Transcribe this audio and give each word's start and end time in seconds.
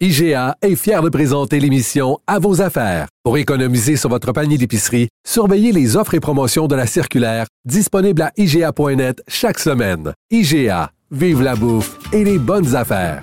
IGA 0.00 0.56
est 0.60 0.74
fier 0.74 1.02
de 1.02 1.08
présenter 1.08 1.60
l'émission 1.60 2.18
À 2.26 2.40
vos 2.40 2.60
affaires. 2.60 3.06
Pour 3.22 3.38
économiser 3.38 3.96
sur 3.96 4.10
votre 4.10 4.32
panier 4.32 4.58
d'épicerie, 4.58 5.06
surveillez 5.24 5.70
les 5.70 5.96
offres 5.96 6.14
et 6.14 6.20
promotions 6.20 6.66
de 6.66 6.74
la 6.74 6.88
circulaire 6.88 7.46
disponible 7.64 8.22
à 8.22 8.32
IGA.net 8.36 9.22
chaque 9.28 9.60
semaine. 9.60 10.12
IGA, 10.32 10.90
vive 11.12 11.42
la 11.42 11.54
bouffe 11.54 11.96
et 12.12 12.24
les 12.24 12.40
bonnes 12.40 12.74
affaires. 12.74 13.22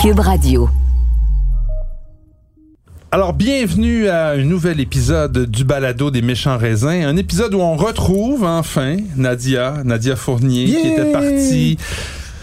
Cube 0.00 0.20
Radio. 0.20 0.70
Alors, 3.10 3.34
bienvenue 3.34 4.08
à 4.08 4.28
un 4.30 4.44
nouvel 4.44 4.80
épisode 4.80 5.44
du 5.44 5.64
Balado 5.64 6.10
des 6.10 6.22
méchants 6.22 6.56
raisins. 6.56 7.04
Un 7.04 7.18
épisode 7.18 7.52
où 7.52 7.60
on 7.60 7.76
retrouve 7.76 8.44
enfin 8.44 8.96
Nadia, 9.14 9.82
Nadia 9.84 10.16
Fournier, 10.16 10.64
qui 10.64 10.88
était 10.88 11.12
partie 11.12 11.76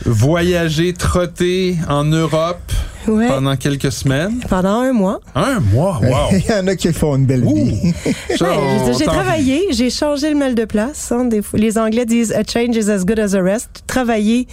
voyager, 0.05 0.93
trotter 0.93 1.77
en 1.87 2.03
Europe 2.05 2.59
Ouais. 3.07 3.27
pendant 3.27 3.55
quelques 3.55 3.91
semaines? 3.91 4.39
Pendant 4.49 4.81
un 4.81 4.91
mois. 4.93 5.19
Un 5.33 5.59
mois, 5.61 5.99
wow! 6.03 6.29
Il 6.31 6.45
y 6.45 6.53
en 6.53 6.67
a 6.67 6.75
qui 6.75 6.91
font 6.93 7.15
une 7.15 7.25
belle 7.25 7.43
Ouh. 7.43 7.55
vie. 7.55 7.93
Ouais, 8.41 8.93
j'ai- 8.97 9.05
travaillé, 9.05 9.63
j'ai 9.71 9.89
changé 9.89 10.29
le 10.29 10.35
mal 10.37 10.53
de 10.53 10.65
place. 10.65 11.11
hein, 11.11 11.25
des 11.25 11.41
fois. 11.41 11.57
les 11.57 11.77
Anglais 11.77 12.05
disent 12.05 12.31
a 12.33 12.43
change 12.43 12.75
is 12.75 12.89
as 12.91 13.05
good 13.05 13.19
as 13.19 13.33
a 13.35 13.41
rest. 13.41 13.69
Travailler 13.87 14.47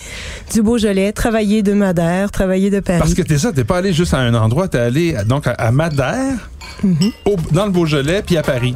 du 0.54 0.62
Beaujolais, 0.62 1.12
travailler 1.12 1.62
de 1.62 1.72
Madère, 1.74 2.30
travailler 2.30 2.70
de 2.70 2.80
Paris. 2.80 3.00
Parce 3.00 3.14
que 3.14 3.22
t'es 3.22 3.36
ça, 3.38 3.52
t'es 3.52 3.64
pas 3.64 3.78
allé 3.78 3.92
juste 3.92 4.14
à 4.14 4.18
un 4.20 4.32
endroit, 4.34 4.68
t'es 4.68 4.78
allé 4.78 5.14
à- 5.16 5.24
donc 5.24 5.46
à, 5.46 5.52
à 5.52 5.70
Madère, 5.72 6.48
au- 6.84 7.36
dans 7.52 7.66
le 7.66 7.72
Beaujolais, 7.72 8.22
puis 8.24 8.36
à 8.38 8.42
Paris. 8.42 8.74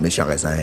Méchant 0.00 0.26
raisin. 0.26 0.54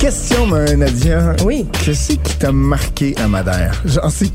Question, 0.00 0.46
ma 0.46 0.64
Nadia. 0.74 1.34
Oui. 1.44 1.66
Qu'est-ce 1.84 2.08
qui 2.14 2.18
t'a 2.38 2.52
marqué 2.52 3.14
à 3.22 3.28
Madère? 3.28 3.82
J'en 3.84 4.08
sais. 4.08 4.26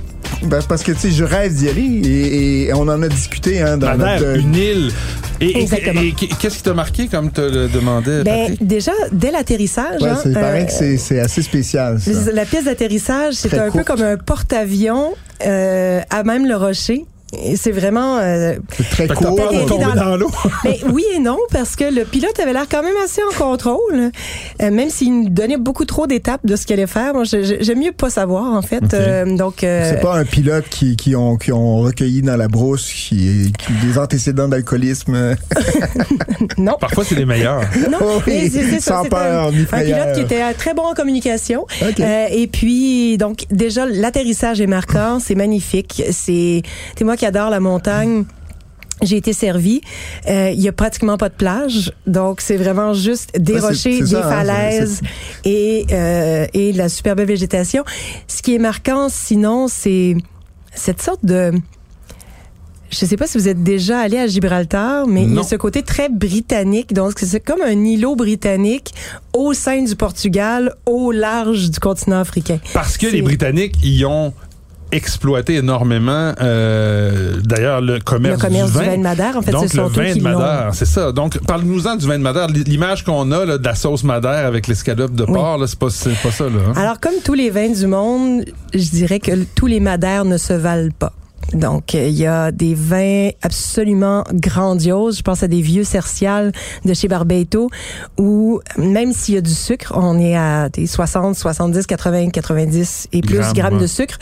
ben, 0.43 0.59
parce 0.69 0.83
que, 0.83 0.91
tu 0.91 0.99
sais, 0.99 1.11
je 1.11 1.23
rêve 1.23 1.55
d'y 1.55 1.67
aller 1.69 1.81
et, 1.81 2.63
et 2.67 2.73
on 2.73 2.81
en 2.81 3.01
a 3.01 3.07
discuté 3.07 3.61
hein, 3.61 3.77
dans 3.77 3.97
Madère, 3.97 4.21
notre... 4.21 4.39
une 4.39 4.53
île. 4.55 4.91
Et, 5.41 5.59
Exactement. 5.61 6.01
et- 6.01 6.07
et 6.09 6.13
qu'est-ce 6.13 6.57
qui 6.57 6.63
t'a 6.63 6.73
marqué, 6.75 7.07
comme 7.07 7.31
te 7.31 7.41
le 7.41 7.67
demandait 7.67 8.23
Ben, 8.23 8.55
déjà, 8.61 8.91
dès 9.11 9.31
l'atterrissage, 9.31 10.01
Ouais, 10.01 10.09
hein, 10.09 10.19
c'est 10.21 10.33
paraît 10.33 10.61
euh, 10.63 10.65
que 10.65 10.71
c'est- 10.71 10.97
c'est 10.97 11.19
assez 11.19 11.41
spécial, 11.41 11.99
ça. 11.99 12.11
la 12.31 12.45
pièce 12.45 12.65
d'atterrissage, 12.65 13.33
c'est 13.33 13.53
un 13.57 13.71
peu 13.71 13.83
comme 13.83 14.01
un 14.03 14.17
porte-avions 14.17 15.13
euh, 15.45 16.01
à 16.11 16.23
même 16.23 16.45
le 16.47 16.55
rocher. 16.55 17.05
Et 17.33 17.57
c'est 17.57 17.71
vraiment 17.71 18.19
euh, 18.19 18.53
C'est 18.77 18.89
très 18.89 19.07
court. 19.07 19.35
tomber 19.35 19.65
dans- 19.67 19.95
dans 19.95 20.15
l'eau. 20.15 20.31
Mais 20.63 20.79
oui 20.93 21.03
et 21.13 21.19
non, 21.19 21.37
parce 21.51 21.75
que 21.75 21.83
le 21.83 22.05
pilote 22.05 22.39
avait 22.39 22.53
l'air 22.53 22.67
quand 22.71 22.81
même 22.83 22.95
assez 23.03 23.21
en 23.21 23.37
contrôle, 23.37 24.11
euh, 24.61 24.71
même 24.71 24.89
s'il 24.89 25.23
nous 25.23 25.29
donnait 25.29 25.57
beaucoup 25.57 25.83
trop 25.83 26.07
d'étapes 26.07 26.45
de 26.45 26.55
ce 26.55 26.65
qu'il 26.65 26.73
allait 26.75 26.87
faire. 26.87 27.13
Moi, 27.13 27.23
j'aime 27.25 27.79
mieux 27.79 27.91
pas 27.91 28.09
savoir, 28.09 28.53
en 28.53 28.61
fait. 28.61 28.77
Ok. 28.83 28.93
Euh, 28.93 29.35
donc, 29.37 29.63
euh, 29.65 29.91
C'est 29.93 30.01
pas 30.01 30.15
un 30.17 30.23
pilote 30.23 30.65
qui, 30.69 30.95
qui, 30.95 31.15
ont, 31.17 31.35
qui 31.35 31.51
ont 31.51 31.79
recueilli 31.79 32.21
dans 32.21 32.37
la 32.37 32.47
brousse 32.47 32.89
qui, 32.91 33.51
qui 33.57 33.73
des 33.85 33.97
antécédents 33.97 34.47
d'alcoolisme. 34.47 35.35
non. 36.57 36.77
Parfois, 36.79 37.03
c'est 37.03 37.15
les 37.15 37.25
meilleurs. 37.25 37.61
Non, 37.91 37.97
Oh 38.01 38.21
oui, 38.25 38.33
mais 38.43 38.49
c'est- 38.49 38.79
ça, 38.79 39.01
peur 39.09 39.47
un, 39.47 39.47
un 39.49 39.51
pilote 39.83 40.13
qui 40.15 40.21
était 40.21 40.41
euh, 40.41 40.53
très 40.57 40.73
bon 40.73 40.83
en 40.83 40.93
communication. 40.93 41.63
OK. 41.81 41.99
Euh, 41.99 42.25
et 42.31 42.47
puis, 42.47 43.17
donc, 43.17 43.45
déjà, 43.51 43.85
l'atterrissage 43.85 44.61
est 44.61 44.67
marquant, 44.67 45.19
c'est 45.19 45.35
magnifique. 45.35 46.03
C'est, 46.11 46.61
c'est 46.97 47.03
moi 47.03 47.16
qui 47.17 47.25
adore 47.25 47.49
la 47.49 47.59
montagne. 47.59 48.23
J'ai 49.03 49.17
été 49.17 49.31
servi. 49.33 49.81
Euh, 50.27 50.49
Il 50.55 50.59
y 50.59 50.67
a 50.67 50.71
pratiquement 50.71 51.17
pas 51.17 51.29
de 51.29 51.35
plage, 51.35 51.91
donc 52.07 52.41
c'est 52.41 52.57
vraiment 52.57 52.93
juste 52.93 53.39
des 53.39 53.53
Ouais, 53.55 53.59
rochers, 53.59 53.97
c'est 53.99 53.99
des 53.99 54.05
ça, 54.07 54.25
hein, 54.25 54.29
falaises 54.31 55.01
et 55.45 55.85
euh, 55.91 56.47
et 56.53 56.73
de 56.73 56.77
la 56.79 56.89
super 56.89 57.15
belle 57.15 57.27
végétation. 57.27 57.83
Ce 58.27 58.41
qui 58.41 58.55
est 58.55 58.59
marquant, 58.59 59.07
sinon, 59.09 59.67
c'est 59.67 60.15
cette 60.73 60.99
sorte 61.01 61.23
de 61.23 61.51
je 62.89 63.05
sais 63.05 63.17
pas 63.17 63.27
si 63.27 63.37
vous 63.37 63.49
êtes 63.49 63.61
déjà 63.63 63.99
allé 63.99 64.17
à 64.17 64.27
Gibraltar, 64.27 65.05
mais 65.07 65.23
il 65.23 65.35
y 65.35 65.39
a 65.39 65.43
ce 65.43 65.55
côté 65.57 65.83
très 65.83 66.07
britannique. 66.09 66.93
Donc, 66.93 67.19
c'est 67.21 67.41
comme 67.41 67.61
un 67.61 67.83
îlot 67.83 68.15
britannique 68.15 68.93
au 69.33 69.53
sein 69.53 69.83
du 69.83 69.95
Portugal, 69.97 70.73
au 70.85 71.11
large 71.11 71.69
du 71.69 71.79
continent 71.79 72.19
africain. 72.21 72.59
Parce 72.73 72.97
que 72.97 73.07
C'est- 73.09 73.15
les 73.17 73.21
Britanniques 73.21 73.75
y 73.83 74.05
ont 74.05 74.33
exploité 74.91 75.55
énormément, 75.55 76.33
euh, 76.41 77.39
d'ailleurs, 77.43 77.81
le 77.81 77.99
commerce, 77.99 78.41
Le 78.41 78.47
commerce 78.47 78.71
du 78.71 78.77
vin. 78.77 78.85
vin 78.85 78.97
de 78.97 79.03
Madère, 79.03 79.37
en 79.37 79.41
fait, 79.41 79.51
Donc, 79.51 79.69
ce 79.69 79.77
le 79.77 79.83
vin 79.83 80.15
de. 80.15 80.21
Madère, 80.21 80.69
c'est 80.73 80.85
ça. 80.85 81.11
Donc, 81.11 81.37
parle-nous-en 81.45 81.95
du 81.95 82.07
vin 82.07 82.17
de 82.17 82.23
Madère. 82.23 82.47
L'image 82.47 83.03
qu'on 83.03 83.31
a 83.31 83.45
là, 83.45 83.57
de 83.57 83.65
la 83.65 83.75
sauce 83.75 84.03
Madère 84.03 84.45
avec 84.45 84.67
l'escalope 84.67 85.13
de 85.13 85.25
porc, 85.25 85.63
c'est 85.67 85.79
pas, 85.79 85.89
c'est 85.89 86.21
pas 86.21 86.31
ça. 86.31 86.45
Là, 86.45 86.51
hein? 86.69 86.73
Alors, 86.75 86.99
comme 86.99 87.15
tous 87.23 87.33
les 87.33 87.49
vins 87.49 87.69
du 87.69 87.87
monde, 87.87 88.45
je 88.73 88.89
dirais 88.89 89.19
que 89.19 89.31
tous 89.55 89.67
les 89.67 89.79
Madères 89.79 90.25
ne 90.25 90.37
se 90.37 90.53
valent 90.53 90.91
pas. 90.97 91.13
Donc, 91.53 91.95
euh, 91.95 92.07
il 92.07 92.15
y 92.15 92.25
a 92.25 92.51
des 92.51 92.75
vins 92.75 93.29
absolument 93.41 94.23
grandioses. 94.33 95.17
Je 95.17 95.21
pense 95.21 95.43
à 95.43 95.47
des 95.47 95.61
vieux 95.61 95.85
cerciales 95.85 96.51
de 96.83 96.93
chez 96.93 97.07
Barbeito 97.07 97.69
où, 98.17 98.59
même 98.77 99.13
s'il 99.13 99.35
y 99.35 99.37
a 99.37 99.41
du 99.41 99.53
sucre, 99.53 99.93
on 99.95 100.19
est 100.19 100.35
à 100.35 100.67
des 100.69 100.87
60, 100.87 101.35
70, 101.35 101.87
80, 101.87 102.29
90 102.31 103.07
et 103.13 103.21
plus 103.21 103.37
Grammes, 103.37 103.53
grammes, 103.53 103.77
de 103.79 103.87
sucre. 103.87 104.17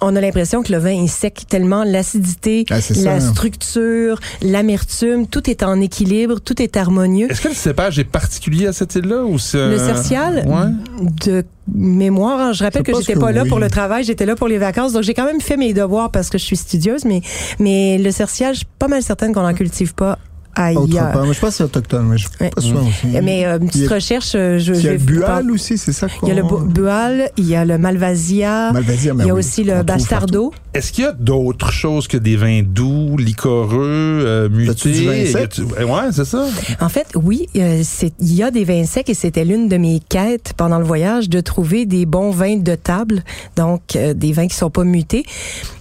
On 0.00 0.14
a 0.14 0.20
l'impression 0.20 0.62
que 0.62 0.70
le 0.72 0.78
vin 0.78 1.02
est 1.04 1.08
sec 1.08 1.44
tellement 1.48 1.82
l'acidité, 1.84 2.64
Ah, 2.70 2.74
la 2.76 2.80
ça. 2.80 3.20
structure, 3.20 4.20
l'amertume, 4.42 5.26
tout 5.26 5.50
est 5.50 5.62
en 5.62 5.80
équilibre, 5.80 6.38
tout 6.40 6.60
est 6.62 6.76
harmonieux. 6.76 7.30
Est-ce 7.30 7.40
que 7.40 7.48
le 7.48 7.54
cépage 7.54 7.98
est 7.98 8.04
particulier 8.04 8.66
à 8.68 8.72
cette 8.72 8.94
île-là 8.94 9.24
ou 9.24 9.38
c'est 9.38 9.68
Le 9.68 9.78
cercial, 9.78 10.44
Ouais. 10.46 11.04
de 11.26 11.44
mémoire, 11.74 12.40
hein, 12.40 12.52
je 12.52 12.64
rappelle 12.64 12.82
Je 12.86 12.92
que 12.92 12.98
j'étais 12.98 13.14
que 13.14 13.18
pas 13.18 13.32
là 13.32 13.42
oui. 13.42 13.48
pour 13.48 13.58
le 13.58 13.68
travail, 13.68 14.04
j'étais 14.04 14.24
là 14.24 14.36
pour 14.36 14.48
les 14.48 14.58
vacances, 14.58 14.92
donc 14.92 15.02
j'ai 15.02 15.14
quand 15.14 15.26
même 15.26 15.40
fait 15.40 15.56
mes 15.56 15.74
devoirs 15.74 16.10
parce 16.10 16.30
que 16.30 16.38
je 16.38 16.44
suis 16.44 16.56
studieuse, 16.56 17.04
mais 17.04 17.20
mais 17.58 17.98
le 17.98 18.10
cercial, 18.10 18.54
je 18.54 18.58
suis 18.58 18.68
pas 18.78 18.88
mal 18.88 19.02
certaine 19.02 19.34
qu'on 19.34 19.44
en 19.46 19.54
cultive 19.54 19.94
pas 19.94 20.18
Autre 20.56 20.60
ailleurs. 20.92 21.12
part. 21.12 21.24
Moi, 21.24 21.32
je 21.34 21.38
pense 21.40 21.50
que 21.50 21.56
c'est 21.56 21.64
autochtone, 21.64 22.06
mais 22.08 22.18
je 22.18 22.26
suis 22.28 22.36
Ouais. 22.40 22.50
pas 22.50 22.60
sûr 22.60 22.76
aussi. 22.82 23.06
Mais 23.22 23.46
euh, 23.46 23.58
une 23.60 23.68
petite 23.68 23.90
a- 23.90 23.94
recherche, 23.94 24.32
euh, 24.34 24.58
je, 24.58 24.74
il 24.74 24.82
y 24.82 24.88
a 24.88 24.92
le 24.92 24.98
bual 24.98 25.50
aussi, 25.50 25.78
c'est 25.78 25.92
ça 25.92 26.08
Il 26.22 26.28
y 26.28 26.32
a 26.32 26.34
le 26.34 26.42
bual, 26.66 27.30
il 27.36 27.46
y 27.48 27.54
a 27.54 27.64
le 27.64 27.78
malvasia, 27.78 28.72
Malvasia, 28.72 29.12
il 29.18 29.26
y 29.26 29.30
a 29.30 29.34
oui, 29.34 29.38
aussi 29.38 29.62
le 29.64 29.82
bastardo. 29.82 30.52
Est-ce 30.74 30.92
qu'il 30.92 31.04
y 31.04 31.06
a 31.06 31.12
d'autres 31.12 31.70
choses 31.72 32.08
que 32.08 32.16
des 32.16 32.36
vins 32.36 32.62
doux, 32.64 33.16
liquoreux, 33.16 33.78
euh, 34.24 34.68
As-tu 34.70 34.90
du 34.92 35.00
mutés? 35.08 35.24
vin 35.32 35.40
a-tu- 35.42 35.62
Ouais, 35.62 36.08
c'est 36.12 36.24
ça. 36.24 36.46
En 36.80 36.88
fait, 36.88 37.06
oui, 37.14 37.48
euh, 37.56 37.82
il 38.20 38.34
y 38.34 38.42
a 38.42 38.50
des 38.50 38.64
vins 38.64 38.84
secs 38.84 39.08
et 39.08 39.14
c'était 39.14 39.44
l'une 39.44 39.68
de 39.68 39.76
mes 39.76 40.00
quêtes 40.08 40.54
pendant 40.56 40.78
le 40.78 40.84
voyage 40.84 41.28
de 41.28 41.40
trouver 41.40 41.86
des 41.86 42.04
bons 42.06 42.30
vins 42.30 42.56
de 42.56 42.74
table, 42.74 43.22
donc 43.56 43.96
euh, 43.96 44.12
des 44.14 44.32
vins 44.32 44.48
qui 44.48 44.56
sont 44.56 44.70
pas 44.70 44.84
mutés. 44.84 45.24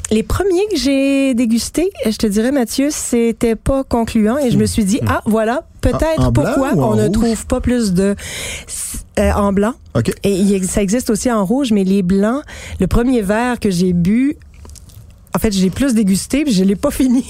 Les 0.10 0.24
premiers 0.24 0.66
que 0.72 0.78
j'ai 0.78 1.34
dégustés, 1.34 1.90
je 2.06 2.16
te 2.16 2.28
dirais 2.28 2.52
Mathieu, 2.52 2.88
c'était 2.92 3.56
pas 3.56 3.84
concluant 3.84 4.38
et 4.38 4.52
je 4.52 4.58
me 4.58 4.66
suis 4.66 4.86
dit 4.86 5.00
ah 5.08 5.22
voilà 5.26 5.64
peut-être 5.82 6.32
blanc 6.32 6.46
pourquoi 6.46 6.72
on 6.76 6.96
ne 6.96 7.04
rouge? 7.04 7.12
trouve 7.12 7.46
pas 7.48 7.60
plus 7.60 7.92
de 7.94 8.16
euh, 9.20 9.32
en 9.34 9.52
blanc 9.52 9.74
OK. 9.96 10.12
et 10.24 10.32
il 10.32 10.64
ça 10.66 10.82
existe 10.82 11.10
aussi 11.10 11.30
en 11.30 11.46
rouge 11.46 11.72
mais 11.74 11.84
les 11.84 12.04
blancs, 12.04 12.42
le 12.80 12.88
premier 12.88 13.22
verre 13.22 13.60
que 13.60 13.70
j'ai 13.70 13.92
bu 13.94 14.38
en 15.36 15.40
fait, 15.40 15.52
j'ai 15.52 15.70
plus 15.70 15.94
dégusté, 15.94 16.46
puis 16.46 16.52
je 16.54 16.64
l'ai 16.64 16.76
pas 16.76 16.90
fini. 17.02 17.24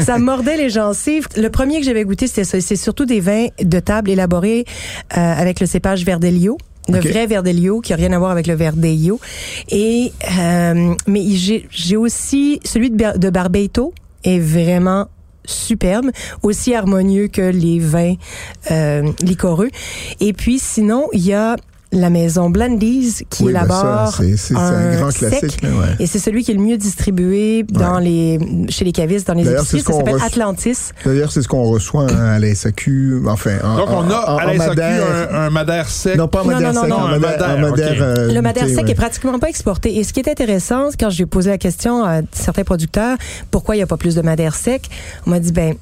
Ça 0.00 0.18
mordait 0.18 0.56
les 0.56 0.70
gencives. 0.70 1.28
Le 1.36 1.50
premier 1.50 1.78
que 1.78 1.84
j'avais 1.86 2.02
goûté, 2.02 2.26
c'était 2.26 2.42
ça. 2.42 2.60
C'est 2.60 2.74
surtout 2.74 3.04
des 3.04 3.20
vins 3.20 3.46
de 3.62 3.78
table 3.78 4.10
élaborés 4.10 4.64
euh, 5.16 5.20
avec 5.20 5.60
le 5.60 5.66
cépage 5.66 6.04
Verdelio. 6.04 6.58
Le 6.88 6.98
Ok. 6.98 7.06
vrai 7.06 7.26
Verdelio, 7.26 7.80
qui 7.80 7.92
a 7.92 7.96
rien 7.96 8.12
à 8.12 8.18
voir 8.18 8.30
avec 8.30 8.46
le 8.46 8.54
Verdelho. 8.54 9.18
Et, 9.70 10.12
euh, 10.38 10.94
mais 11.06 11.22
j'ai 11.30 11.66
j'ai 11.70 11.96
aussi 11.96 12.60
celui 12.64 12.90
de, 12.90 13.18
de 13.18 13.30
Barbeito 13.30 13.94
est 14.22 14.38
vraiment 14.38 15.08
superbe, 15.46 16.10
aussi 16.42 16.74
harmonieux 16.74 17.28
que 17.28 17.42
les 17.42 17.78
vins 17.78 18.14
euh, 18.70 19.10
liquoreux. 19.20 19.70
Et 20.20 20.32
puis 20.32 20.58
sinon, 20.58 21.08
il 21.12 21.26
y 21.26 21.32
a 21.34 21.56
la 21.94 22.10
maison 22.10 22.50
Blendies 22.50 23.24
qui 23.30 23.44
Oui, 23.44 23.52
ben 23.52 23.60
élabore 23.60 24.08
ça, 24.08 24.10
c'est- 24.18 24.36
c'est- 24.36 24.54
c'est 24.54 24.60
un 24.60 24.96
grand 24.96 25.10
sec. 25.10 25.28
classique, 25.40 25.62
là, 25.62 25.68
ouais. 25.70 25.96
Et 26.00 26.06
c'est 26.06 26.18
celui 26.18 26.42
qui 26.44 26.50
est 26.50 26.54
le 26.54 26.60
mieux 26.60 26.76
distribué 26.76 27.64
dans 27.68 27.98
les, 27.98 28.38
chez 28.68 28.84
les 28.84 28.92
cavistes, 28.92 29.26
dans 29.26 29.34
les 29.34 29.44
D'ailleurs, 29.44 29.60
épiceries. 29.62 29.80
c'est 29.80 29.86
ce 29.86 29.92
Ça 29.92 29.98
s'appelle 29.98 30.22
Atlantis. 30.24 30.76
D'ailleurs, 31.04 31.32
c'est 31.32 31.42
ce 31.42 31.48
qu'on 31.48 31.62
reçoit 31.64 32.04
hein, 32.10 32.24
à 32.34 32.38
la 32.38 32.54
SAQ. 32.54 33.22
Enfin, 33.26 33.58
en, 33.62 33.76
Donc, 33.76 33.88
on 33.90 34.10
a 34.10 34.14
en- 34.14 34.38
à 34.38 34.44
en 34.44 34.46
la 34.46 34.54
SAQ 34.54 34.68
madère. 34.68 35.02
un, 35.32 35.34
un 35.46 35.50
madère 35.50 35.88
sec. 35.88 36.16
Non, 36.16 36.28
pas 36.28 36.42
Non, 36.42 36.50
madère 36.52 36.72
non, 36.72 36.80
sec, 36.82 36.90
non, 36.90 36.96
en 36.96 37.00
non, 37.00 37.14
un 37.14 37.18
madère. 37.18 37.96
euh, 38.02 38.32
Le 38.32 38.40
madère 38.42 38.66
sec 38.68 38.84
ouais. 38.84 38.90
est 38.90 38.94
pratiquement 38.94 39.38
pas 39.38 39.48
exporté. 39.48 39.96
Et 39.98 40.04
ce 40.04 40.12
qui 40.12 40.20
est 40.20 40.28
intéressant, 40.28 40.88
quand 40.98 41.10
j'ai 41.10 41.26
posé 41.26 41.50
la 41.50 41.58
question 41.58 42.04
à 42.04 42.20
certains 42.32 42.64
producteurs, 42.64 43.16
pourquoi 43.50 43.74
il 43.74 43.78
n'y 43.78 43.82
a 43.84 43.86
pas 43.86 43.96
plus 43.96 44.14
de 44.14 44.22
madère 44.22 44.54
sec, 44.54 44.88
on 45.26 45.30
m'a 45.30 45.40
dit, 45.40 45.52
ben, 45.52 45.74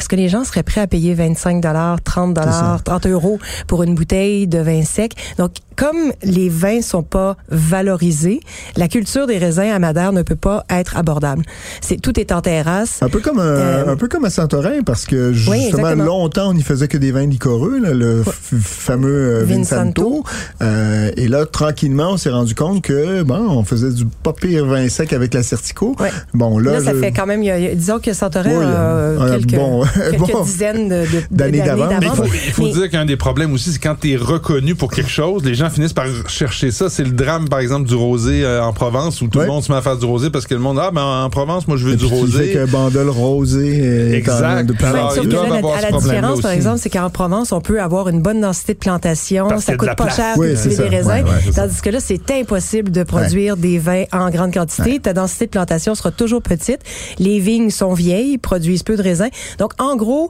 est-ce 0.00 0.08
que 0.08 0.16
les 0.16 0.30
gens 0.30 0.44
seraient 0.44 0.62
prêts 0.62 0.80
à 0.80 0.86
payer 0.86 1.12
25 1.12 1.60
30 2.02 2.38
C'est 2.38 2.50
ça. 2.50 2.80
30 2.82 3.06
euros 3.06 3.38
pour 3.66 3.82
une 3.82 3.94
bouteille 3.94 4.48
de 4.48 4.58
vin 4.58 4.82
sec? 4.82 5.12
Donc, 5.36 5.52
comme 5.80 6.12
les 6.22 6.50
vins 6.50 6.82
sont 6.82 7.02
pas 7.02 7.36
valorisés, 7.48 8.40
la 8.76 8.86
culture 8.86 9.26
des 9.26 9.38
raisins 9.38 9.70
à 9.74 9.78
Madère 9.78 10.12
ne 10.12 10.20
peut 10.20 10.36
pas 10.36 10.64
être 10.68 10.98
abordable. 10.98 11.42
C'est 11.80 11.98
tout 11.98 12.20
est 12.20 12.32
en 12.32 12.42
terrasse. 12.42 13.02
Un 13.02 13.08
peu 13.08 13.20
comme 13.20 13.38
un, 13.38 13.42
Euh, 13.42 13.92
un 13.92 13.96
peu 13.96 14.06
comme 14.06 14.26
à 14.26 14.30
Santorin 14.30 14.82
parce 14.84 15.06
que 15.06 15.32
justement 15.32 15.94
longtemps 15.94 16.50
on 16.50 16.54
n'y 16.54 16.62
faisait 16.62 16.86
que 16.86 16.98
des 16.98 17.12
vins 17.12 17.24
liquoreux 17.26 17.78
là, 17.80 17.94
le 17.94 18.22
fameux 18.60 19.38
euh, 19.40 19.44
Vinsanto 19.44 20.22
Euh, 20.62 21.10
et 21.16 21.28
là 21.28 21.46
tranquillement 21.46 22.10
on 22.12 22.16
s'est 22.18 22.28
rendu 22.30 22.54
compte 22.54 22.82
que 22.82 23.22
bon 23.22 23.46
on 23.48 23.64
faisait 23.64 23.90
du 23.92 24.04
pas 24.22 24.34
pire 24.34 24.66
vin 24.66 24.86
sec 24.90 25.12
avec 25.14 25.32
la 25.32 25.42
Certico 25.42 25.96
Ouais. 25.98 26.10
bon 26.34 26.58
là, 26.58 26.72
Là, 26.72 26.80
ça 26.84 26.92
je- 26.92 26.98
fait 26.98 27.12
quand 27.12 27.26
même, 27.26 27.42
il 27.42 27.46
y 27.46 27.50
a- 27.50 27.58
il 27.58 27.64
y 27.64 27.68
a- 27.68 27.74
disons 27.74 27.98
que 28.00 28.12
Santorin 28.12 28.50
Oui, 28.50 28.64
a 28.64 29.22
un 29.22 29.30
quelques, 29.38 29.54
bon- 29.54 29.82
quelques 29.94 30.18
bon 30.32 30.42
dizaines 30.44 31.06
d'années 31.30 31.62
d'avance. 31.62 31.94
Mais 32.00 32.06
il 32.06 32.12
faut, 32.16 32.24
il 32.24 32.52
faut 32.52 32.62
Mais- 32.64 32.72
dire 32.72 32.90
qu'un 32.90 33.06
des 33.06 33.16
problèmes 33.16 33.52
aussi, 33.54 33.72
c'est 33.72 33.78
quand 33.78 33.96
tu 33.98 34.12
es 34.12 34.16
reconnu 34.16 34.74
pour 34.74 34.90
quelque 34.92 35.10
chose, 35.10 35.42
les 35.44 35.54
gens 35.54 35.69
finissent 35.70 35.92
par 35.92 36.06
chercher 36.28 36.70
ça. 36.70 36.90
C'est 36.90 37.04
le 37.04 37.12
drame, 37.12 37.48
par 37.48 37.60
exemple, 37.60 37.88
du 37.88 37.94
rosé 37.94 38.44
euh, 38.44 38.62
en 38.62 38.72
Provence, 38.72 39.20
où 39.22 39.28
tout 39.28 39.38
le 39.40 39.46
monde 39.46 39.62
se 39.62 39.72
met 39.72 39.78
à 39.78 39.82
faire 39.82 39.96
du 39.96 40.04
rosé 40.04 40.30
parce 40.30 40.46
que 40.46 40.54
le 40.54 40.60
monde, 40.60 40.78
ah, 40.80 40.90
ben 40.92 41.02
en 41.02 41.30
Provence, 41.30 41.66
moi, 41.68 41.76
je 41.76 41.86
veux 41.86 41.92
et 41.94 41.96
du 41.96 42.06
puis 42.06 42.14
rosé. 42.14 42.52
que 42.52 42.66
Bandol 42.66 43.08
rosé 43.08 43.78
est 44.12 44.14
Exact. 44.18 44.66
depuis 44.66 44.84
Alors, 44.84 45.14
ils 45.16 45.28
doivent 45.28 45.48
là, 45.48 45.56
avoir 45.56 45.80
la, 45.80 45.88
ce 45.88 45.92
la 45.92 45.98
différence, 45.98 46.40
par 46.40 46.50
exemple, 46.50 46.78
c'est 46.78 46.90
qu'en 46.90 47.08
Provence, 47.10 47.52
on 47.52 47.60
peut 47.60 47.80
avoir 47.80 48.08
une 48.08 48.20
bonne 48.20 48.40
densité 48.40 48.74
de 48.74 48.78
plantation, 48.78 49.48
Parce 49.48 49.64
ça 49.64 49.72
de 49.72 49.76
coûte 49.78 49.88
pas 49.96 50.04
place. 50.04 50.16
cher 50.16 50.34
Oui, 50.36 50.50
de 50.50 50.54
c'est 50.56 50.68
cultiver 50.68 50.88
des 50.90 50.96
raisins, 50.96 51.08
Ouais, 51.10 51.22
ouais, 51.22 51.30
c'est 51.44 51.52
ça. 51.52 51.62
tandis 51.62 51.80
que 51.80 51.90
là, 51.90 52.00
c'est 52.00 52.30
impossible 52.32 52.90
de 52.90 53.02
produire 53.02 53.56
des 53.56 53.78
vins 53.78 54.04
en 54.12 54.30
grande 54.30 54.52
quantité. 54.52 54.98
Ta 55.00 55.12
densité 55.12 55.46
de 55.46 55.50
plantation 55.50 55.94
sera 55.94 56.10
toujours 56.10 56.42
petite. 56.42 56.80
Les 57.18 57.38
vignes 57.40 57.70
sont 57.70 57.94
vieilles, 57.94 58.38
produisent 58.38 58.82
peu 58.82 58.96
de 58.96 59.02
raisins. 59.02 59.28
Donc, 59.58 59.72
en 59.78 59.96
gros, 59.96 60.28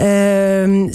euh, 0.00 0.86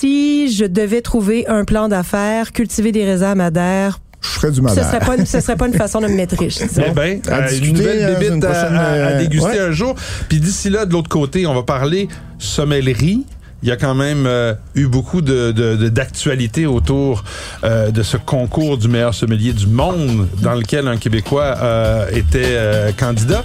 si 0.00 0.50
je 0.50 0.64
devais 0.64 1.02
trouver 1.02 1.46
un 1.46 1.64
plan 1.66 1.88
d'affaires, 1.88 2.52
cultiver 2.52 2.90
des 2.90 3.04
raisins 3.04 3.24
à 3.24 3.34
Madère, 3.34 4.00
je 4.22 4.28
ferais 4.28 4.50
du 4.50 4.56
ce 4.56 4.62
madère 4.62 4.86
serait 4.86 4.98
pas 5.00 5.16
une, 5.16 5.26
ce 5.26 5.40
serait 5.40 5.56
pas 5.56 5.66
une 5.66 5.74
façon 5.74 6.00
de 6.00 6.06
me 6.06 6.14
mettre 6.14 6.38
riche. 6.38 6.58
Eh 6.62 6.90
ben, 6.90 7.20
À 7.28 7.34
euh, 7.34 7.40
une 7.42 7.48
discuter, 7.48 7.72
nouvelle 7.72 8.02
euh, 8.04 8.14
bébite 8.18 8.34
une 8.36 8.44
à, 8.44 8.48
prochaine, 8.50 8.74
à- 8.76 8.80
à 8.80 8.92
euh, 8.92 9.18
déguster 9.18 9.48
ouais. 9.50 9.58
un 9.60 9.70
jour. 9.72 9.94
Puis 10.28 10.40
d'ici 10.40 10.70
là, 10.70 10.86
de 10.86 10.92
l'autre 10.92 11.08
côté, 11.10 11.46
on 11.46 11.54
va 11.54 11.62
parler 11.62 12.08
sommellerie. 12.38 13.24
Il 13.62 13.68
y 13.68 13.72
a 13.72 13.76
quand 13.76 13.94
même 13.94 14.24
euh, 14.26 14.54
eu 14.74 14.86
beaucoup 14.86 15.20
de, 15.20 15.52
de- 15.52 15.76
de- 15.76 15.88
d'actualité 15.90 16.64
autour 16.66 17.24
euh, 17.64 17.90
de 17.90 18.02
ce 18.02 18.16
concours 18.16 18.78
du 18.78 18.88
meilleur 18.88 19.12
sommelier 19.14 19.52
du 19.52 19.66
monde 19.66 20.28
dans 20.40 20.54
lequel 20.54 20.88
un 20.88 20.96
Québécois 20.96 21.56
euh, 21.60 22.08
était 22.10 22.40
euh, 22.56 22.90
candidat. 22.92 23.44